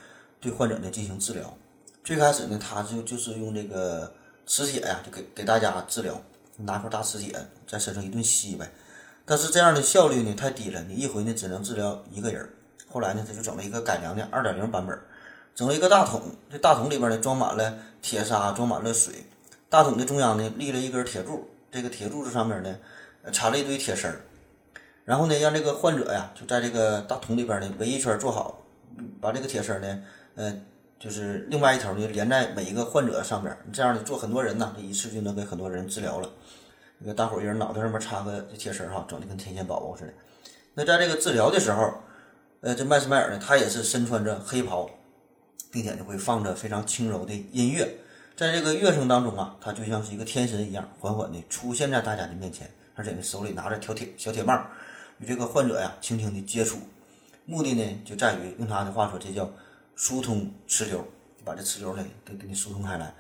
[0.41, 1.53] 对患者呢进行治疗。
[2.05, 4.15] 最开始呢，他就就是用这个
[4.47, 6.23] 磁铁呀，就给给大家治疗，
[6.59, 7.35] 拿块大磁铁
[7.67, 8.71] 在身上一顿吸呗。
[9.25, 12.49] 但是这样的效率呢太低了，你一回呢只能治疗一个人。
[12.95, 14.97] 后来呢，他就整了一个改良的二点零版本，
[15.53, 19.13] 整了一个大桶，这大桶里边呢装满了铁砂，装满了水。
[19.69, 22.73] 大桶的中央呢立了一根铁柱，这个铁柱子上面呢
[23.33, 24.21] 插了一堆铁丝儿。
[25.05, 28.63] 然后呢，让这个患者呀就在这个大桶里边呢围一圈坐好，
[29.21, 30.03] 把这个铁丝呢，
[30.37, 30.57] 呃，
[31.01, 36.31] 就是另外一头呢连在每一个患者上面，这样呢做很多人呢，这一次就能给很多人治疗了。
[36.99, 40.13] 那个大伙儿一人脑袋上面插个铁丝儿哈，整的跟天线宝宝似的。
[40.75, 41.93] 那在这个治疗的时候，
[42.65, 44.89] 呃，这麦斯迈尔呢，他也是身穿着黑袍，
[45.71, 47.87] 并且呢会放着非常轻柔的音乐，
[48.35, 54.67] 在这个乐声当中啊，他就像是一个天神一样，缓缓地出现在大家的面前，而且呢手里拿着条铁小铁棒。
[55.19, 56.79] 与这个患者呀轻轻的接触，
[57.45, 59.53] 目的呢就在于用他的话说，这叫
[59.95, 61.07] 疏通磁流，
[61.45, 63.15] 把这磁流呢给给你疏通开来。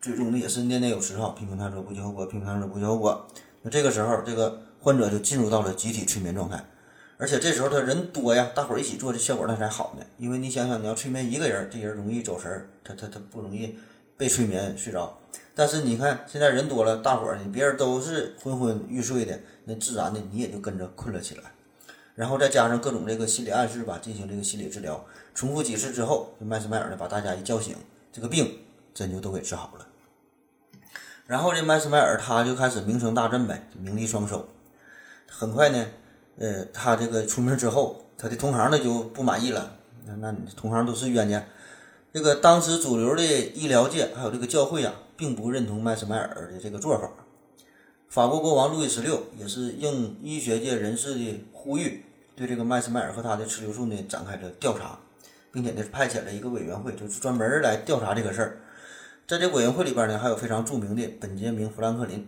[0.00, 3.28] 最终呢也是念念有词哈，批评他说不计后果，批评他说不计后果。
[3.60, 6.64] 那这个时候，这个患者就进入到了集体催眠状态，
[7.22, 10.04] 而且这时候他人多呀，大伙儿一起做，这效果那才好呢。
[10.18, 13.78] 因为你想想，你要催眠一个人，这人容易走神儿，他他他不容易
[14.16, 15.16] 被催眠睡着。
[15.54, 19.38] 但是你看现在人多了，大伙儿呢，别人都是昏昏欲睡的。
[19.66, 21.44] 那自然的你也就跟着困了起来，
[22.16, 27.76] 然后再加上各种这个心理暗示吧，进行这个心理治疗，重复几次之后，麦斯迈尔呢把大家一叫醒，
[28.12, 28.58] 这个病
[28.92, 29.86] 真就都给治好了。
[31.28, 34.48] 然后这麦斯迈尔他就开始名声大振呗，名利双收。
[35.28, 35.86] 很快呢，
[36.38, 41.44] 呃，他这个出名之后，他的同行呢就不满意了，那那同行都是冤家。
[42.12, 47.10] 这个当时主流的医疗界还有这个教会啊，并不认同麦斯迈尔的这个做法。
[48.08, 52.04] 法国国王路易十六也是应医学界人士的呼吁，
[52.36, 54.98] 对这个麦斯迈尔和他的磁流术呢展开了调查，
[55.50, 58.58] 并且呢派遣了一个委员会，就是专门来调查这个事儿。
[59.26, 62.26] 在这委员会里边呢，还有非常著名的本杰明·富兰克林，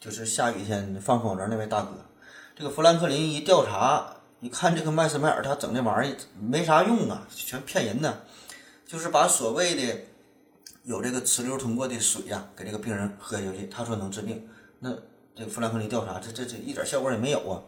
[0.00, 1.90] 就是下雨天放风筝那位大哥。
[2.58, 8.12] 这个富兰克林一调查，一看这个麦斯迈尔他整这玩意儿没啥用啊，全骗人呢，
[8.84, 9.96] 就是把所谓的
[10.82, 14.48] 有这个磁流通过的水呀给这个病人喝下去，他说能治病，
[14.80, 14.92] 那。
[15.36, 17.62] 这个富兰克林调查，这这这一点效果也没有啊。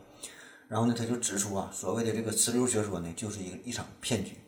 [0.66, 4.38] 然后呢，他就指出啊，所谓的这个磁流学说呢，就是一个一场骗局。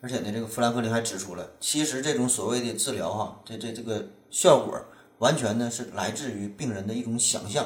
[0.00, 4.76] 而且呢，这个富兰克林还指出了，其实这种所谓的治疗哈，这这这个效果
[5.18, 7.64] 完全呢是来自于病人的一种想象。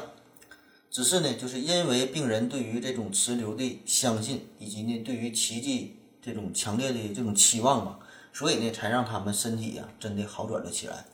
[0.92, 7.98] 只是呢，就是因为病人对于这种磁流的相信，以及呢对于奇迹这种强烈的这种期望吧，
[8.31, 11.07] 所以呢才让他们身体呀真的好转了起来。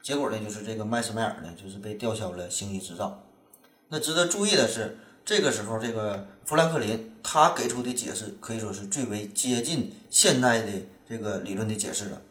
[0.00, 3.24] 结果呢，就是这个麦斯迈尔呢，就是被吊销了行医执照。
[3.88, 10.70] 那值得注意的是，这个时候这个富兰克林他给出的解释可以说是最为接近现代的
[11.08, 12.22] 这个理论的解释了。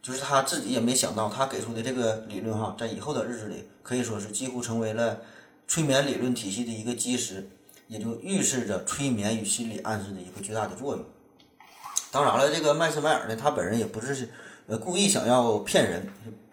[0.00, 5.20] 就是他自己也没想到，他给出的这个理论哈，在以后的日子里可以说是几乎成为了
[5.66, 7.48] 催眠理论体系的一个基石，
[7.88, 11.04] 也就预示着催眠与心理暗示的一个巨大的作用。
[12.10, 14.28] 当然了，这个麦斯迈尔呢，他本人也不是
[14.66, 16.06] 呃故意想要骗人。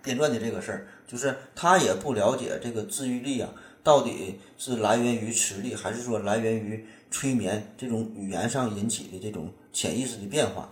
[0.04, 10.67] 编撰的这个事儿，就是他也不了解这个治愈力啊，到底是来源于磁力，还是说来源于催眠这种语言上引起的这种潜意识的变化。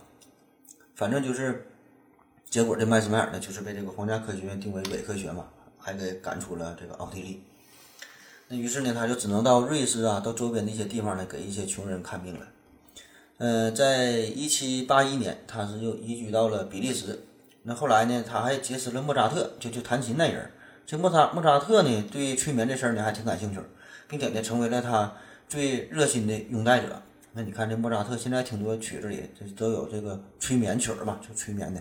[0.95, 1.67] 反正就是，
[2.49, 5.45] 结果这麦斯迈尔呢，就是被这个皇家科学院定为伪科学嘛，
[5.77, 7.43] 还给赶出了这个奥地利。
[8.51, 12.47] 那于是呢，他就只能到瑞士啊，到周边的一些地方呢，给一些穷人看病了。
[13.37, 17.19] 呃，在一七八一年，他是又移居到了比利时。
[17.61, 20.49] 那后来呢，他还结识了莫扎特，就就弹琴那人。
[20.87, 23.59] 这莫扎莫扎特呢，对催眠这事儿呢还挺感兴趣，
[24.07, 25.13] 并且呢成为了他
[25.47, 26.99] 最热心的拥戴者。
[27.33, 31.79] 那你看这莫扎特现在挺多曲子里这都有这个催眠曲儿嘛，就催眠的。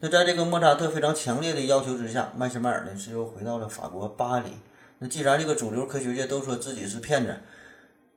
[0.00, 4.50] 那在这个莫扎特非常强烈的要求之下，麦斯迈尔呢是又回到了法国巴黎。
[4.98, 7.36] 那既然这个主流科学界都说自己是骗子，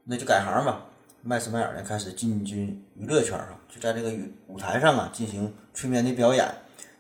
[0.06, 0.86] 那就改行吧。
[1.22, 6.50] 麦斯迈尔呢开始进军娱乐圈啊，就在这个舞舞台上啊进行催眠的表演。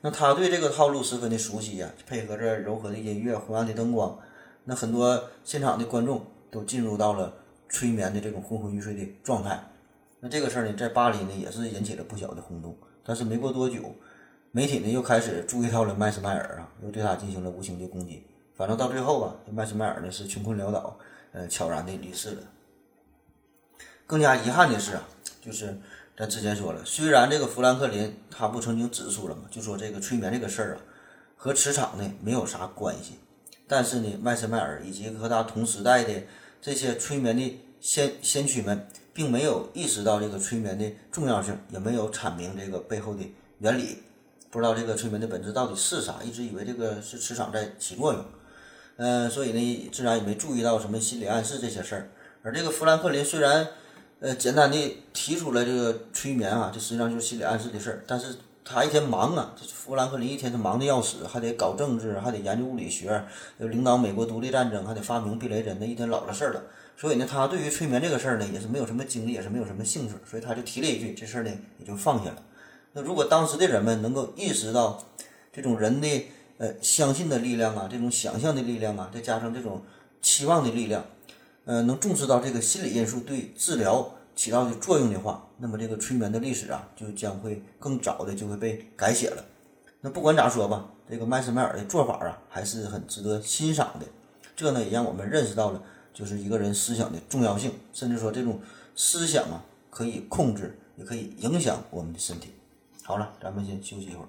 [0.01, 4.19] 那他对这个套路十分的熟悉呀，配合着柔和的音乐、昏暗的灯光，
[4.65, 7.33] 那很多现场的观众都进入到了
[7.69, 9.57] 催眠的这种昏昏欲睡的状态。
[10.19, 12.77] 那这个事儿呢，在巴黎呢也是引起了不小的轰动。
[13.03, 13.95] 但是没过多久，
[14.51, 18.25] 媒体呢又开始注意到了麦斯迈尔啊，又对他进行了无情的攻击。
[18.59, 20.99] 反正到最后啊，麦斯迈尔呢是穷困潦倒，
[21.31, 22.41] 呃，悄然的离世了。
[24.05, 25.07] 更加遗憾的是啊，
[25.41, 25.79] 就是
[26.17, 30.81] 咱之前说了，虽然这个富兰克林他不曾经指出了嘛，就说这个催眠这个事儿啊，
[31.37, 33.13] 和磁场呢没有啥关系，
[33.65, 36.23] 但是呢，麦斯迈尔以及和他同时代的
[36.61, 43.23] 这些催眠的先先驱们，并没有意识到这个催眠的重要性，也没有阐明这个背后的
[43.59, 43.99] 原理，
[44.51, 48.25] 不知道这个催眠的本质到底是啥，一直以为这个是磁场在起作用，
[49.01, 52.09] 嗯，所以呢，自然也没注意到什么心理暗示这些事儿。
[52.43, 53.65] 而这个富兰克林虽然
[54.19, 58.03] 呃，简单的提出来这个催眠啊，这实际上就是心理暗示的事儿。
[58.05, 58.35] 但是
[58.65, 63.23] 他一天忙啊，这富兰克林一天他忙的要死，还得搞政治，还得研究物理学，
[63.59, 66.61] 又领导美国独立战争，还得发明避雷针，那一天老了事儿了。
[66.97, 70.15] 所以呢，他对于催眠这个事儿呢，也是没有什么精力，也是没有什么兴趣。
[70.29, 72.43] 所以他就提了一句，这事儿呢也就放下了。
[72.91, 75.01] 那如果当时的人们能够意识到
[75.53, 76.25] 这种人的
[76.59, 79.81] 呃相信的力量啊，这种想象的力量啊，再加上这种
[80.21, 81.03] 期望的力量。
[81.65, 89.43] 呃，能重视到这个心理因素对治疗起到的作用的话，那么这个催眠的历史啊，就将会更早的就会被改写了。
[90.01, 94.05] 那不管咋说吧，这个麦斯迈尔的做法啊，还是很值得欣赏的。
[94.55, 98.59] 这呢，也让我们认识到了，就是一个人思想的重要性，甚至说这种
[98.95, 102.49] 思想啊，可以控制，也可以影响我们的身体。
[103.03, 104.27] 好了，咱们先休息一会儿。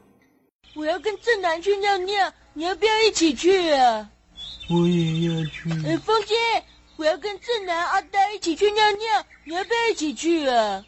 [0.74, 4.10] 我要跟正南去尿尿，你要不要一起去啊？
[4.70, 5.70] 我也要去。
[5.86, 6.34] 哎，风姐。
[6.96, 10.84] 我要跟正南、阿呆一起去尿尿，你要不要一起去啊？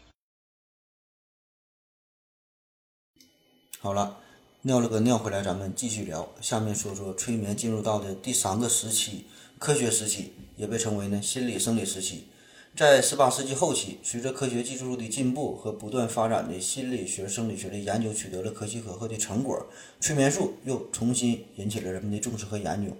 [3.79, 4.21] 好了，
[4.61, 6.31] 尿了个尿回来，咱们继续聊。
[6.39, 9.25] 下面说说催眠进入到的第三个时期——
[9.57, 12.27] 科学时期，也被称为呢心理生理时期。
[12.75, 19.67] 在18世纪后期，随着科学技术的进步和不断发展的心理学、生理学的研究取得了可喜可贺的成果，
[19.99, 22.91] 催眠术又重新引起了人们的重视和研究。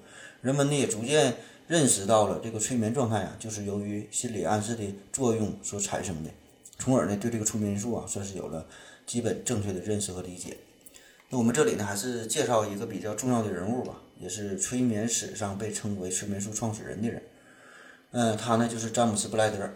[0.41, 1.36] 人们呢也逐渐。
[1.65, 4.83] 认识到了这个催眠状态啊，就是由于心理暗示的
[5.13, 6.29] 作用所产生的，
[6.77, 8.67] 从而呢对这个催眠术啊算是有了
[9.07, 10.57] 基本正确的认识和理解。
[11.29, 17.23] 那我们这里呢还是介绍一个比较重要的人物吧，也是催眠史上被称为催眠术创始人的人。
[18.15, 19.67] 嗯，他呢就是詹姆斯布莱德，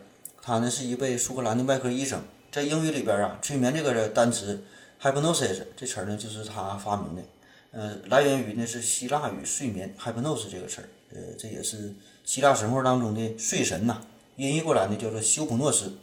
[0.43, 2.21] 他呢是一位苏格兰的外科医生。
[2.51, 4.63] 在英语里边啊，催眠这个单词
[5.01, 7.23] hypnosis 这词呢就是他发明的，
[7.71, 10.87] 呃，来源于呢是希腊语睡眠 hypnosis 这个词。
[11.09, 14.01] 呃，这也是希腊神话当中的睡神呐，
[14.35, 15.97] 音译过来呢叫做休普诺斯。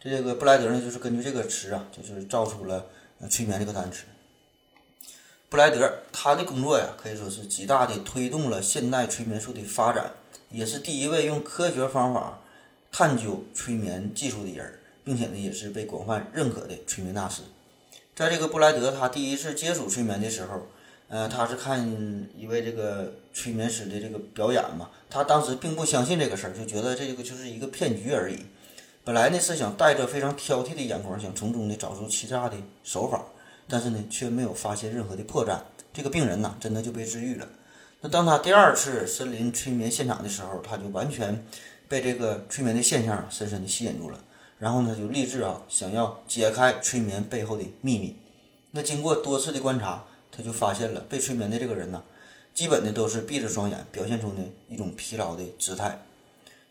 [0.00, 2.86] 这个布莱德呢，就是根据这个词啊，就是造出了
[3.28, 4.04] 催眠这个单词。
[5.48, 10.10] 布莱德他的工作呀，可以说是极大的推动了现代催眠术的发展，
[10.50, 12.40] 也是第一位用科学方法
[12.92, 17.42] 探究催眠技术的人，并且呢，也是被广泛认可的催眠大师。
[18.14, 20.66] 在这个布莱德他第一次接触催眠的时候。
[21.12, 28.38] 呃，他是看一位这个催眠师的这个表演嘛，他当时并不相信这个事儿，就觉得这个就是一个骗局而已。
[29.02, 33.24] 本来呢是想带着非常挑剔的眼光，想从中呢找出欺诈的手法，
[33.66, 35.58] 但是呢却没有发现任何的破绽。
[35.92, 37.48] 这个病人呢真的就被治愈了。
[38.00, 41.44] 那当他第二次身临催眠现场的时候，他就完全
[41.88, 44.18] 被这个催眠的现象深深的吸引住了，
[44.58, 48.16] 然后呢就立志啊想要解开催眠背后的秘密。
[48.70, 50.04] 那经过多次的观察。
[50.32, 52.00] 他就发现了被催眠的这个人呢，
[52.54, 56.00] 基本的都是闭着双眼，表现出呢一种疲劳的姿态。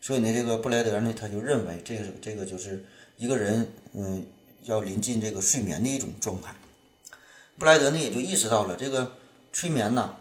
[0.00, 2.82] 所以呢，这个布莱德呢，他就认为这个这个就是
[3.18, 4.24] 一个人嗯
[4.62, 6.54] 要临近这个睡眠的一种状态。
[7.58, 9.12] 布莱德呢也就意识到了这个
[9.52, 10.16] 催眠呢，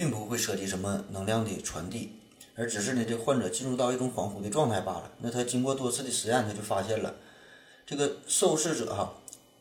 [0.00, 2.12] 并不会涉及什么能量的传递，
[2.56, 5.12] 而只是呢这患者进入到一种恍惚的状态罢了。
[5.18, 7.16] 那他经过多次的实验，他就发现了
[7.84, 9.12] 这个受试者哈。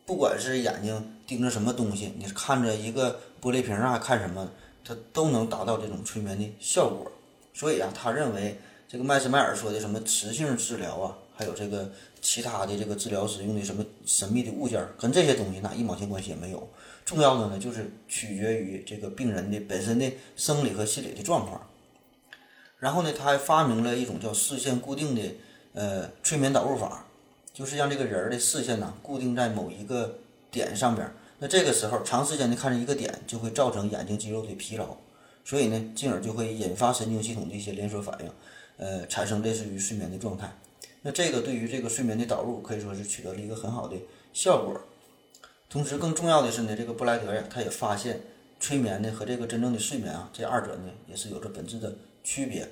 [0.05, 4.49] 不管是眼睛盯着什么东西，你看着一个玻璃瓶啊，看什么，
[4.85, 7.11] 它都能达到这种催眠的效果。
[7.53, 16.65] 所以啊，他认为这个麦斯迈尔说的什么磁性治疗啊，还有这个其他的这个治疗使用的什么神秘的物件，跟这些东西那一毛钱关系也没有。
[17.09, 21.67] 重要的呢，就是取决于这个病人的本身的生理和心理的状况。
[22.77, 25.21] 然后呢，他还发明了一种叫视线固定的
[25.73, 27.07] 呃催眠导入法。
[27.51, 34.95] 就是让这个人的视线呢固定在某一个点上边，那这个时候长时间的看着一个点，就会造成眼睛肌肉的疲劳，
[35.43, 38.31] 所以呢，进而就会引发神经系统的一些连锁反应，
[38.77, 40.49] 呃，产生类似于睡眠的状态。
[41.01, 43.97] 那这个对于这个睡眠的导入可以说是取得了一个很好的
[44.31, 44.79] 效果。
[45.69, 48.21] 同时，更重要的是呢，这个布莱德呀，他也发现
[48.59, 51.93] 催眠呢和这个真正的睡眠啊，这二者呢也是有着本质的
[52.23, 52.67] 区别。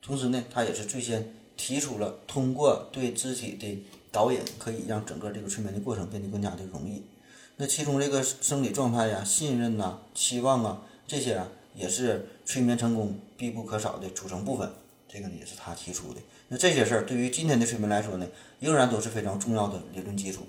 [0.00, 7.02] 同时呢，他也是最先提出了通过对肢体的导引，可以让整个这个催眠的过程变得更加的容易。
[7.56, 14.70] 那其中这个生理状态呀、信任呐、期望啊这些啊，也是催眠成功必不可少的组成部分。
[15.08, 16.20] 这个呢也是他提出的。
[16.48, 18.26] 那这些事儿对于今天的催眠来说呢，
[18.60, 20.46] 仍然都是非常重要的理论基础。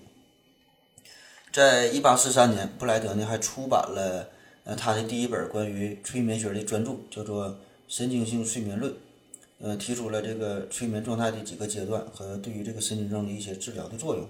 [1.53, 4.27] 在一八四三年，布莱德呢还出版了
[4.63, 7.47] 呃他的第一本关于催眠学的专著，叫做
[7.87, 8.91] 《神经性睡眠论》，
[9.61, 14.27] 呃提出了这个催眠状态的几个阶段和对于这个神经症的一些治疗的作用。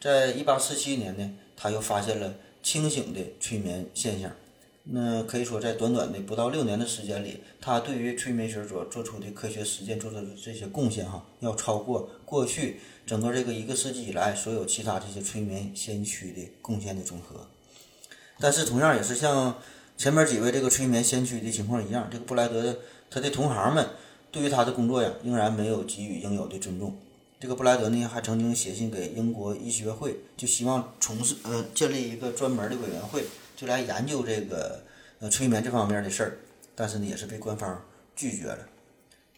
[0.00, 4.28] 在一八四七年呢，他又发现了清醒的催眠现象。
[4.86, 17.46] 那可以说，在短短的不到六年的时间里，他对于催眠学所做出的科学实践做出的这些贡献，哈，要超过过去整个这个一个世纪以来所有其他这些催眠先驱的贡献的总和。
[18.40, 19.56] 但是，同样也是像
[19.96, 22.76] 前面几位这个催眠先驱的情况一样，这个布莱德
[23.10, 23.86] 他的同行们
[24.32, 26.96] 对于他的工作呀，仍然没有给予应有的尊重。
[27.38, 33.24] 这个布莱德呢，还曾经写信给英国医学会，就希望从事呃建立一个专门的委员会。
[33.56, 34.82] 就来研究这个
[35.20, 36.38] 呃催眠这方面的事儿，
[36.74, 37.80] 但是呢也是被官方
[38.16, 38.58] 拒绝了。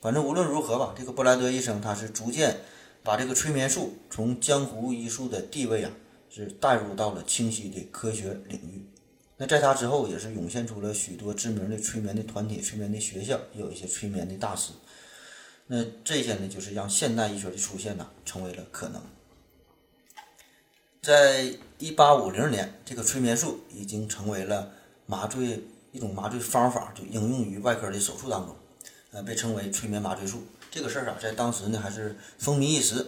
[0.01, 2.57] 反正无论如何吧，这个布莱德医生他是逐渐
[3.07, 5.93] 把这个催眠术从江湖医术的地位啊，
[6.29, 8.85] 是带入到了清晰的科学领域。
[9.37, 14.73] 那在他之后也是涌现出了许多知名的催眠的团体、催眠的学校，也有一些催眠的大师。
[15.69, 19.01] 那这些呢，就是让现代医学的出现呢，成为了可能。
[21.01, 24.73] 在一八五零年，这个催眠术已经成为了
[25.07, 28.57] 麻醉一种麻醉方法，就应用于外科的手术当中，
[29.13, 30.43] 呃，被称为催眠麻醉术。
[30.77, 33.07] 这个事儿啊，在当时呢还是风靡一时。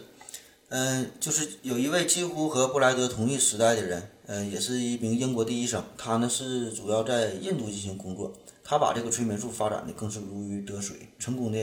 [0.70, 8.32] 嗯，就是有一位几乎和布莱德同一时代的人，嗯，也是一名英国的医生，他呢是主要在印度进行工作，
[8.64, 11.58] 他把这个催眠术发展的更是如鱼得水，成功的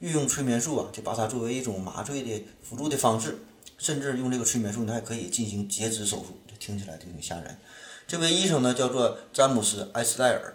[0.00, 3.38] 运用催眠术啊，就把它作为一种麻醉的辅助的方式。
[3.78, 7.56] 甚至用这个催眠术，呢还可以进行截肢手术，这听起来就挺吓人。
[8.08, 10.54] 这位医生呢，叫做詹姆斯·埃斯戴尔，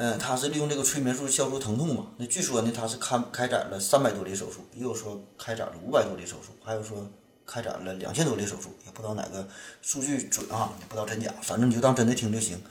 [0.00, 2.06] 嗯，他是利用这个催眠术消除疼痛嘛。
[2.18, 7.04] 那据说呢，他是开开展了三百多例手术，也有说开展了五百多例手术，还有说
[7.44, 9.48] 开展了两千多例手术，也不知道哪个
[9.82, 12.62] 数据准啊，也不知道真假，反正你就当真的听就行。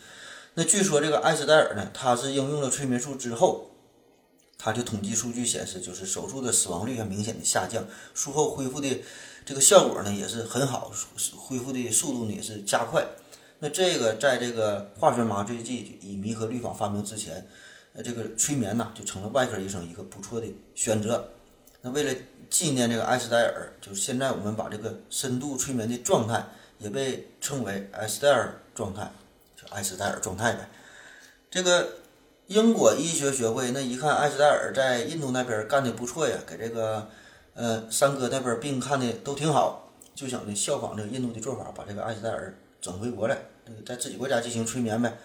[0.54, 3.72] 那据说这个埃斯戴尔呢，他是应用了催眠术之后，
[4.58, 9.04] 他就统计数据显示，就是手术的死亡率还明显的下降，术后恢复的。
[9.46, 10.92] 这个效果呢也是很好，
[11.38, 13.06] 恢复的速度呢也是加快。
[13.60, 17.48] 那这个在这个化学麻醉剂乙醚和氯仿发明之前，
[17.94, 21.30] 呃，这个催眠呢就成了外科医生一个不错的选择。
[21.82, 22.14] 那为了
[22.50, 26.46] 纪念这个埃斯戴尔，就是现在我们把这个深度催眠的状态
[26.80, 29.12] 也被称为埃斯戴尔状态，
[29.56, 30.70] 就埃斯戴尔状态呗。
[31.50, 31.88] 这个
[32.48, 37.10] 英国医学学会那一看埃斯戴尔在印度那边干的不错呀，给这个。
[37.60, 43.38] 呃，三哥那边病看的都挺好，就想呢效仿这个印度的做法，把这个艾斯戴尔整回国来，
[43.86, 45.18] 在自己国家进行催眠呗。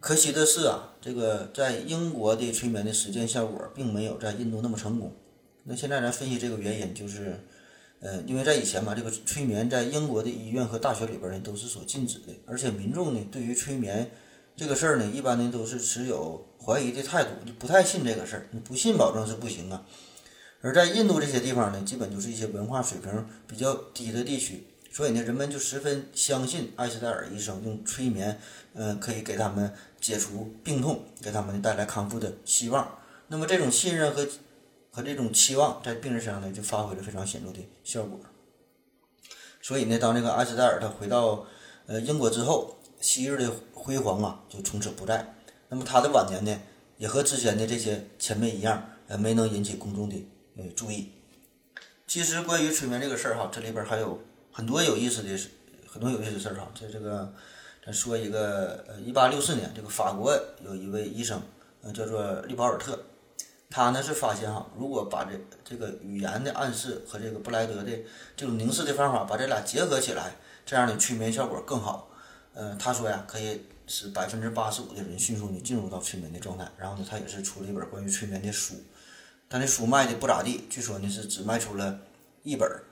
[0.00, 5.12] 可惜的是啊，这个在英国的催眠的实践效果并没有在印度那么成功。
[5.64, 7.40] 那现在咱分析这个原因，就是，
[8.00, 14.08] 呃，因为在以前嘛，这个催眠在英国的医院和大学里边呢都是所禁止的，而且民众呢对于催眠
[14.56, 19.84] 这个事儿呢，一般呢都是持有怀疑的态度，就不太信这个事儿，你不信保证是不行啊。
[20.60, 24.67] 而在印度这些地方呢，基本就是一些文化水平比较低的地区，
[24.98, 28.36] 所以呢，人们就十分相信艾斯戴尔医生用催眠，
[28.74, 32.98] 嗯，可以给他们解除病痛，给他们带来康复的希望。
[33.28, 34.26] 那么这种信任和
[34.90, 38.18] 和这种期望，在病人身上呢，就发挥了非常显著的效果。
[39.62, 41.46] 所以呢，当这个艾斯戴尔他回到
[41.86, 45.32] 呃英国之后，昔日的辉煌啊，就从此不在。
[45.68, 46.60] 那么他的晚年呢，
[46.96, 50.26] 也和之前的这些前辈一样，呃，没能引起公众的。
[50.56, 51.12] 呃，注意，
[52.08, 54.20] 其实关于催眠这个事儿哈，这里边还有
[54.58, 55.50] 很多有意思的事，
[55.86, 56.68] 很多有意思的事儿哈。
[56.74, 57.32] 在这个，
[57.86, 61.40] 咱说一个，呃，一八六四年，这个法国有一位医生，
[61.80, 62.98] 呃，叫做利保尔特，
[63.70, 67.92] 他呢是发现哈，如果把这这个语言的暗示和这个布莱德的
[68.36, 70.34] 这种凝视的方法，把这俩结合起来，
[70.66, 72.10] 这样的催眠效果更好。
[72.52, 76.68] 呃，他说呀，可以使百分之八十五的人迅速的进入到催眠的状态。
[76.76, 78.74] 然后呢，他也是出了一本关于催眠的书。
[79.48, 82.00] 但那书卖的不咋地，据说呢是只卖出了
[82.42, 82.82] 一本儿，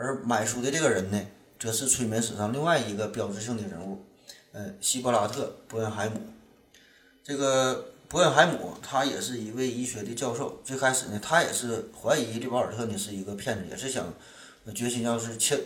[0.00, 1.20] 而买书的这个人呢，
[1.58, 4.04] 则是催眠史上另外一个标志性的人物，
[4.52, 6.20] 呃，希伯拉特·伯恩海姆。
[7.24, 14.14] 这个伯恩海姆他也是一位医学的教授，最开始呢，他也是怀疑利保尔特呢是一个骗子，也是想
[14.72, 15.58] 决心要是揭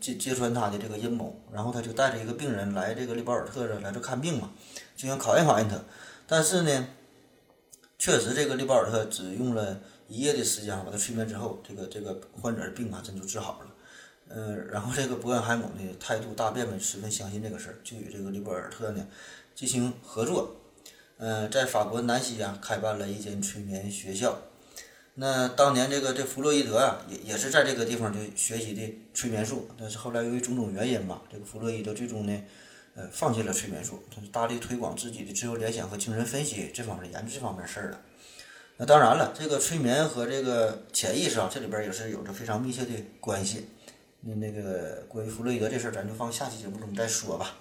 [0.00, 4.52] 揭揭穿他的这个阴谋，然后他就带着一个病人来这个利保尔特这来这看病嘛，
[4.96, 5.76] 就想考验考验他，
[6.28, 6.86] 但是呢，
[7.98, 13.66] 确实这个利保尔特只用了一夜的时间把他催眠之后，这个这个患者的病啊真就治好了。
[14.32, 19.04] 呃，然后这个伯恩海姆呢态度大变，十分相信这个事儿，就与这个利伯尔特呢
[19.56, 20.56] 进行合作。
[21.18, 24.38] 呃，在法国南希啊开办了一间催眠学校。
[25.14, 32.42] 那当年这个这弗洛伊德啊，也也是在这个地方就学习的催眠术，但是后来由于种种原因吧，这个弗洛伊德最终呢，
[32.94, 38.00] 呃，放弃了催眠术，他是大力推广自己的自由联想和精神分析这方面研究这方面事儿了。
[38.76, 43.66] 那当然了，这个催眠和这个潜意识啊，这里边也是有着非常密切的关系。
[44.22, 47.56] 那那个关于弗洛伊德这事儿，咱就放下期节目中再说吧。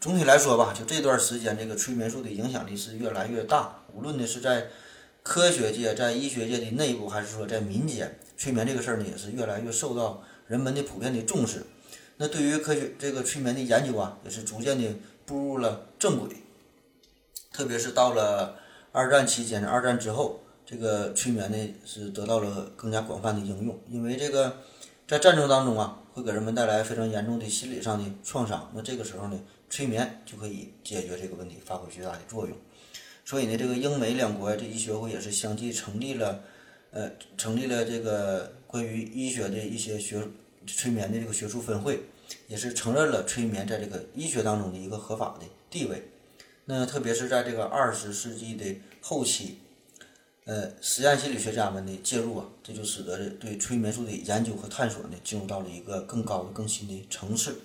[0.00, 3.82] 总体来说吧，就这段时间，这个催眠术的影响力是越来越大。
[3.94, 4.68] 无论呢是在
[5.22, 11.62] 科学界、在医学界的内部，还是说在民间，催眠这个事儿呢，也是越来越受到人们的普遍的重视。
[12.16, 14.94] 那对于科学这个催眠的研究啊，也是逐渐的
[15.26, 16.36] 步入了正轨。
[17.52, 18.58] 特别是到了
[18.92, 23.78] 二战期间、二战之后，这个催眠呢是得到了更加广泛的应用。
[23.88, 24.56] 因为这个
[25.10, 28.70] 在战争当中啊，会给人们带来非常严重的心理上的创伤。
[28.72, 32.56] 那这个时候呢，催眠就可以解决这个问题，发挥巨大的作用。
[33.24, 36.44] 所以呢，这个英美两国这医学会也是相继成立了，
[36.92, 40.22] 呃，成立了这个关于医学的一些学
[40.64, 42.04] 催眠的这个学术分会，
[42.46, 46.08] 也是承认了催眠在这个医学当中的一个合法的地位。
[46.66, 49.58] 那特别是在这个二十世纪的后期，
[50.46, 57.60] 呃，实验心理学家们的介入啊，这就使得对催眠术的研究和探索呢，进入到了一个更高的、更新的层次。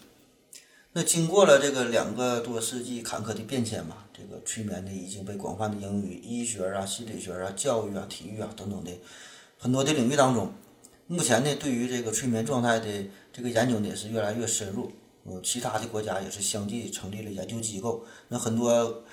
[0.93, 8.91] 那经过了这个两个多世纪坎坷的变迁嘛，这个催眠呢已经被广泛的应用于医学啊、心理学啊、教育啊、体育啊等等的
[9.57, 10.51] 很多的领域当中。
[11.07, 12.87] 目前呢，对于这个催眠状态的
[13.33, 14.91] 这个研究呢也是越来越深入。
[15.25, 18.05] 呃，其他的国家也是相继成立了研究机构。
[18.27, 19.03] 那很多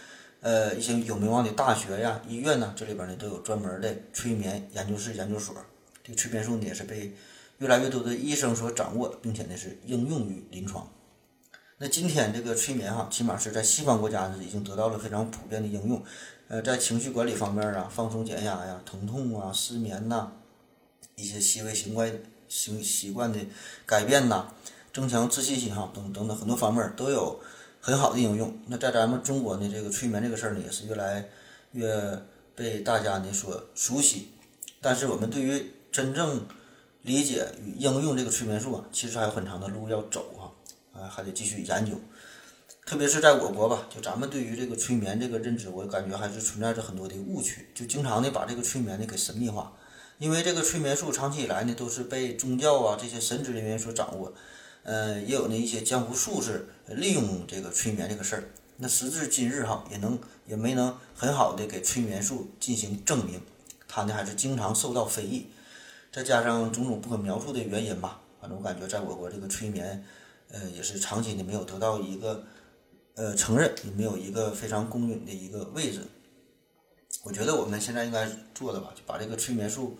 [0.43, 5.57] 呃一些有名望的大学呀、医院呢，这里边呢都有专门的催眠研究室、研究所。
[6.05, 7.15] 这个催眠术呢也是被
[7.59, 10.87] 越来越多的医生所掌握，并且呢是应用于临床。
[11.79, 16.03] 那今天这个催眠哈，起码是在西方国家呢已经得到了非常普遍的应用。
[16.49, 20.33] 呃，在情绪管理方面啊，放松减压呀、疼痛啊、失眠呐，
[21.17, 22.13] 一些细微习惯、
[22.49, 23.39] 行习惯的
[23.87, 24.49] 改变呐，
[24.93, 27.41] 增强自信心哈，等等等很多方面都有
[27.83, 28.57] 很好的应用。
[28.69, 31.29] 那在咱们中国呢，这个催眠这个事儿呢，也是越来
[31.73, 32.23] 越
[32.55, 34.29] 被大家呢所熟悉。
[34.81, 36.47] 但是我们对于真正
[37.03, 40.53] 理解与应用这个催眠术啊，其实还有很长的路要走哈。
[40.95, 41.99] 啊，还得继续研究，
[42.85, 49.73] 特别是在我国吧，就咱们对于这个催眠这个认知，我感觉还是存在着很多的误区，就经常的把这个催眠呢给神秘化，
[50.19, 54.35] 因为这个催眠术长期以来呢都是被宗教啊这些神职人员所掌握，
[54.83, 58.45] 呃，也有那一些江湖术士利用这个催眠这个事儿，
[58.77, 63.41] 那时至今日哈，也能也没能很好的给催眠术进行证明，
[63.87, 65.47] 他呢还是经常受到非议，
[66.11, 70.05] 再加上种种不可描述的原因吧，反正我感觉在我国这个催眠。
[70.55, 72.45] 呃，也是长期的没有得到一个
[73.15, 76.01] 呃承认，也没有一个非常公允的一个位置。
[77.23, 79.97] 我觉得我们现在应该做的吧，就把这个催眠术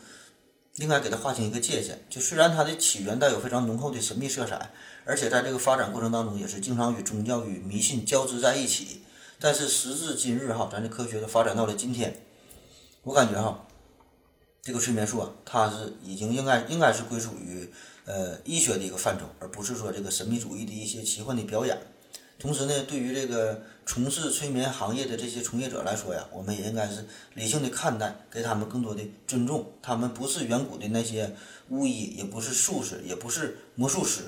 [0.77, 2.05] 应该给它划清一个界限。
[2.09, 4.71] 就虽然它的起源带有非常浓厚的神秘色彩，
[5.05, 9.03] 而且在这个发展过程当中也是经常与宗教与迷信交织在一起，
[9.39, 12.23] 但是时至今日哈，咱这科学的发展到了今天，
[13.03, 13.67] 我感觉哈，
[14.63, 17.73] 这个催眠术啊，它是已经应该应该是归属于。
[18.05, 21.79] 呃，医学的一个范畴，而不是说这个神秘主义的一些奇幻的表演。
[22.39, 27.05] 同时呢，对于这个从事催眠行业的这些从业者来说呀，我们也应该是
[27.35, 29.73] 理性的看待，给他们更多的尊重。
[29.81, 31.35] 他们不是远古的那些
[31.69, 34.23] 巫医，也不是术士，也不是魔术师。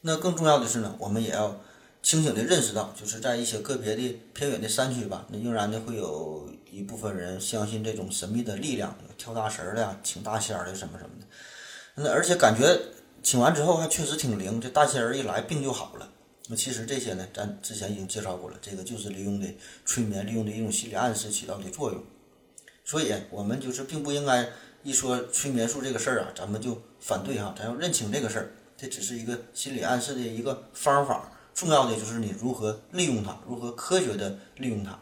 [0.00, 1.60] 那更重要的是呢，我们也要
[2.02, 11.26] 清醒的认识到，就是在一些个别的偏远的山区吧，那仍然呢会有一部分人相信这种神秘的力量，跳大神的呀，请大仙的什么什么的。
[11.96, 12.80] 那而且感觉
[13.22, 16.08] 请完之后还确实挺灵，这大仙儿一来病就好了。
[16.48, 19.48] 那其实这些呢，咱之前已经介绍过了，这个就是利用的
[19.84, 22.04] 催眠，利用的一种心理暗示起到的作用。
[22.84, 24.48] 所以，我们就是并不应该
[24.84, 35.00] 一说催眠术这个事儿啊，咱们就反对哈，咱要认清这个事儿，这只是一个心理暗示的一个方法，重要的就是你如何利用它，如何科学的利用它。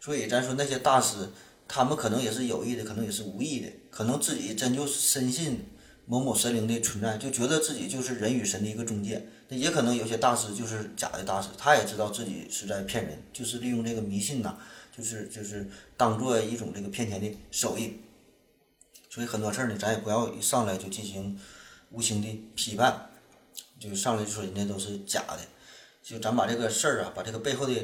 [0.00, 1.28] 所以，咱说那些大师，
[1.68, 5.66] 他们可能也是有意的，可能也是无意的，可能自己真就深信。
[6.10, 9.28] 某某神灵的存在，就觉得自己就是人与神的一个中介。
[9.48, 14.56] 那也可能有些大师就是假的大师，他也知道自己是在骗人，就是利用这个迷信呐，
[14.96, 18.00] 就是就是当做一种这个骗钱的手艺。
[19.10, 21.38] 所以很多事儿呢，咱也不要一上来就进行
[21.90, 23.10] 无情的批判，
[23.78, 25.40] 就上来就说人家都是假的。
[26.02, 27.74] 就咱把这个事儿啊，把这个背后的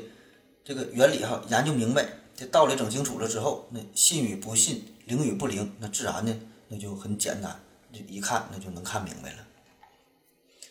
[0.65, 6.35] 这个原理哈研究明白，这道理整清楚了之后，那信与不信，灵与不灵，那自然呢，
[6.69, 7.61] 那就很简单，
[7.95, 9.39] 就一看那就能看明白了。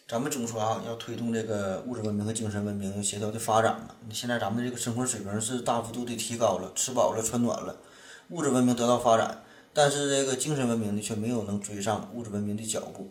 [0.07, 3.95] 咱们总说啊，要推动这个物质文明和精神文明协调的发展嘛。
[4.11, 7.77] 现在咱们这个生活水平是大幅度的提高了，吃饱了穿暖了，
[8.29, 9.43] 物质文明得到发展。
[9.73, 13.09] 但是这个精神文明呢，却没有能追上物质文明的脚步，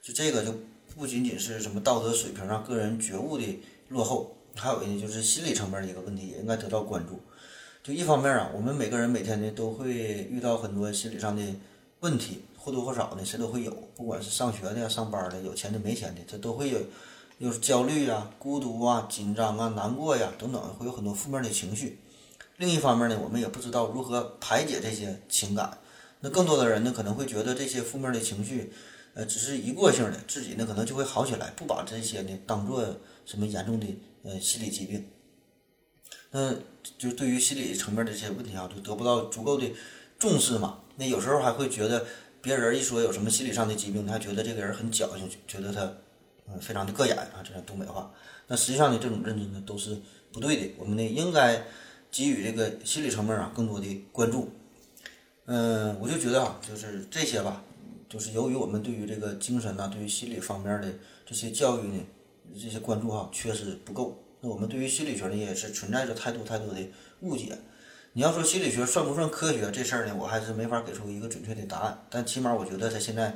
[0.00, 0.54] 就这个就
[0.96, 7.20] 不仅仅是什么道德水平上个人觉悟的落后，还有呢就是心理层面的一个问题，也应该得到关注。
[7.82, 11.42] 就一方面啊，我们每个人每天呢都会遇到很多心理上的
[12.00, 16.80] 问题，或多或少呢谁都会有，不管是上学的、上班的、有钱的、没钱的，这都会有，
[17.38, 22.00] 有焦虑啊、孤独啊、紧张啊、难过呀等等，会有很多负面的情绪。
[22.56, 25.78] 另一方面呢，我们也不知道如何排解这些情感。
[26.20, 28.72] 那更多的人呢，可能会觉得这些负面的情绪，
[29.14, 32.84] 呃，只是一过性的，自己呢可能就会好起来，不把这些呢当做
[33.24, 33.86] 什么严重的
[34.24, 35.08] 呃心理疾病。
[36.32, 36.52] 那
[36.98, 39.72] 就对于心理层面的这些问题啊，就得不到足够的
[40.18, 40.80] 重视嘛。
[40.96, 42.04] 那有时候还会觉得
[42.40, 45.82] 别人一说有什么心理上的疾病，他觉得这个人很矫情，觉得他
[46.46, 48.12] 嗯非常的膈眼啊，这是东北话。
[48.46, 49.96] 那实际上呢，这种认知呢都是
[50.32, 50.70] 不对的。
[50.78, 51.62] 我们呢应该
[52.10, 54.50] 给予这个心理层面啊更多的关注。
[55.46, 57.62] 嗯，我就觉得啊，就是这些吧，
[58.08, 60.88] 就是由于我们对于这个精神呐，对于心理方面的
[61.26, 62.00] 这些教育呢，
[62.54, 64.22] 这些关注哈，确实不够。
[64.40, 66.80] 那我们对于心理学呢，也是存在着太多太多的
[67.20, 67.58] 误解。
[68.18, 72.04] 你要说心理学算不算科学这事儿呢，我还是没法给出一个准确的答案。
[72.10, 73.32] 但起码我觉得它现在，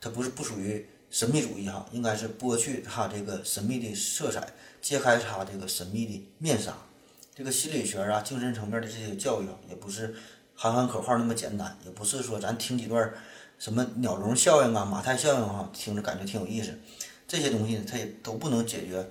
[0.00, 4.44] 它不是不属于神秘主义哈，应该是剥去它这个神秘的色彩，
[4.82, 6.76] 揭开它这个神秘的面纱。
[7.32, 10.12] 这个心理学啊，精神层面的这些教育啊，也不是。
[10.56, 13.14] 喊喊口号那么简单，也不是说咱听几段
[13.56, 16.76] 什么鸟笼效应啊、马太效应哈，听着感觉挺有意思。
[17.28, 19.08] 这些东西它也都不能解决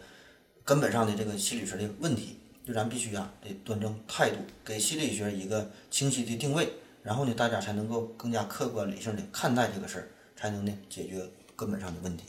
[0.66, 2.37] 根本上的这个心理学的问题。
[2.68, 6.68] 就咱必须啊，得端正态度，给心理学一个清晰的定位，
[7.02, 12.26] 然后呢，大家才能够更加客观理性的看待这个事儿，才能呢解决根本上的问题。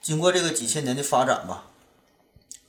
[0.00, 1.66] 经过这个几千年的发展吧，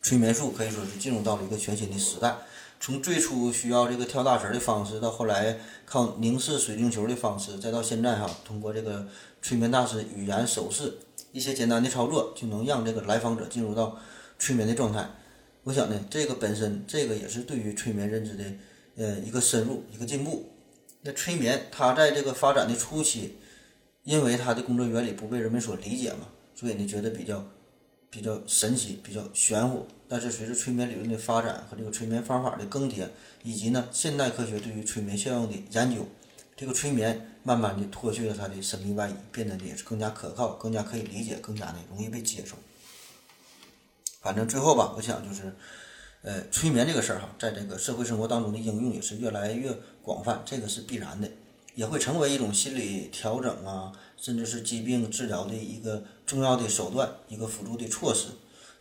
[0.02, 2.36] 催眠术可以说是进入到了一个全新的时代。
[2.82, 9.08] 从最初需要这个跳大神的方式，到后来靠凝视水晶球的方式，再到现在哈，通过这个
[9.42, 10.98] 催眠大师语言手势
[11.32, 13.98] 一些简单的操作，就能让这个来访者进入到
[14.38, 15.08] 催眠的状态。
[15.64, 18.44] 我想呢，这个本身这个也是对于催眠认知的
[18.98, 20.50] 呃一个深入一个进步。
[21.02, 23.38] 那催眠它在这个发展的初期，
[24.04, 27.46] 因为它的工作原理不被人们所理解嘛，所以呢觉得比较
[28.10, 29.88] 比较神奇，比较玄乎。
[30.08, 33.08] 但是随着催眠理论的发展和这个催眠方法的更迭，
[33.44, 36.06] 以及呢现代科学对于催眠效应的研究，
[36.58, 42.58] 这个催眠慢慢的脱去了它的神秘外衣，变得也是更加可靠、更加可以理解、更加的容易被接受。
[44.24, 45.54] 反正最后吧，我想就是，
[46.22, 51.30] 呃，催眠这个事儿哈，在这个社会生活当中的应用也是越来越广泛，这个是必然的，
[51.76, 58.30] 也会成为一种心理调整啊，甚至是疾病治疗的一个重要的手段，一个辅助的措施。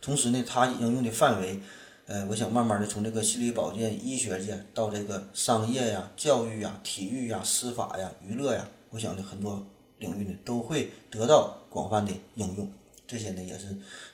[0.01, 1.59] 同时呢，它应用的范围，
[2.05, 9.61] 呃，我想慢慢的从这个心理保健、医学界到这个商业呀、教育呀、体育呀、司法呀、娱乐呀，我想呢很多
[9.99, 12.71] 领域呢都会得到广泛的应用。
[13.13, 13.67] 这些呢也是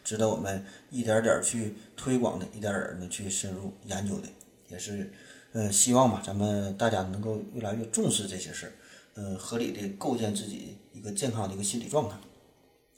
[0.03, 4.27] 值得我们一点点去推广的，一点点呢去深入研究的。
[4.67, 5.09] 也是，
[5.53, 8.71] 呃，希望吧，咱们大家能够越来越重视这些事儿，
[9.15, 12.17] 呃，合理的构建自己一个健康的一个心理状态。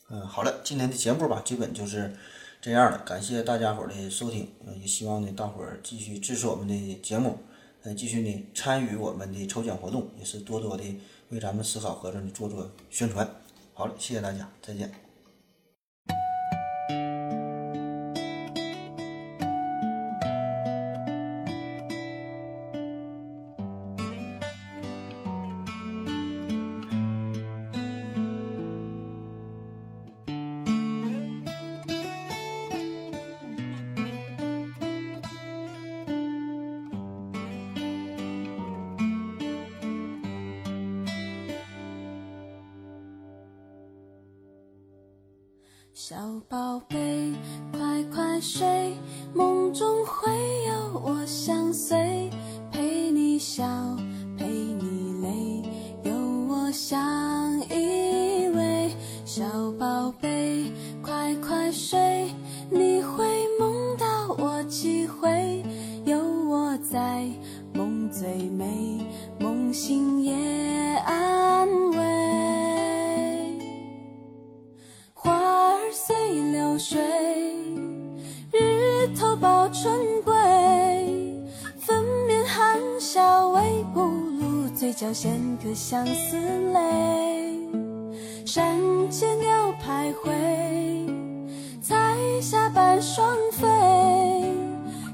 [0.09, 2.11] 嗯，好了，今天的节目吧，基本就是。
[2.63, 7.39] 这样了，感谢大家伙儿的收听，呃，也希望呢大伙儿继续支持我们的节目，
[7.81, 10.83] 呃，继续呢参与我们的抽奖活动，也是多多的
[11.29, 13.27] 为咱们思考盒子呢做做宣传。
[13.73, 15.00] 好了，谢谢大家，再见。
[59.81, 60.71] 宝贝
[61.01, 62.29] 快快睡
[62.69, 63.25] 你会
[63.57, 65.63] 梦到我几回
[66.05, 67.27] 有我在
[67.73, 69.03] 梦最美
[69.39, 70.35] 梦醒也
[70.97, 73.57] 安慰。
[75.15, 76.15] 花儿随
[76.51, 77.01] 流水
[78.53, 80.31] 日头抱春归
[81.79, 86.37] 粉面含笑微不露嘴角衔颗相思
[86.71, 87.40] 泪
[88.53, 90.29] 山间鸟徘徊
[91.81, 93.65] 彩霞伴双飞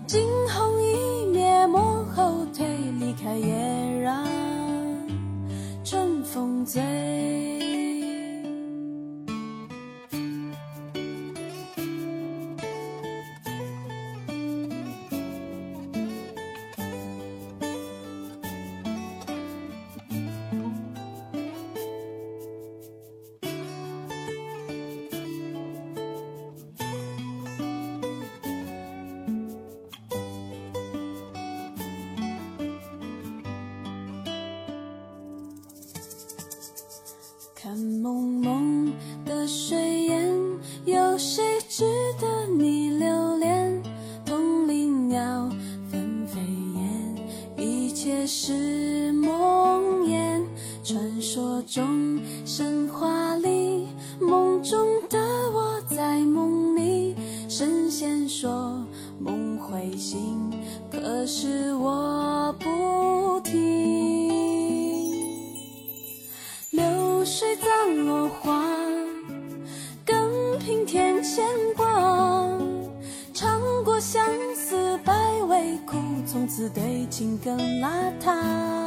[0.07, 2.65] 惊鸿一瞥莫后退
[2.99, 4.25] 离开也让
[5.83, 7.56] 春风醉。
[76.37, 78.86] 从此对情更邋遢。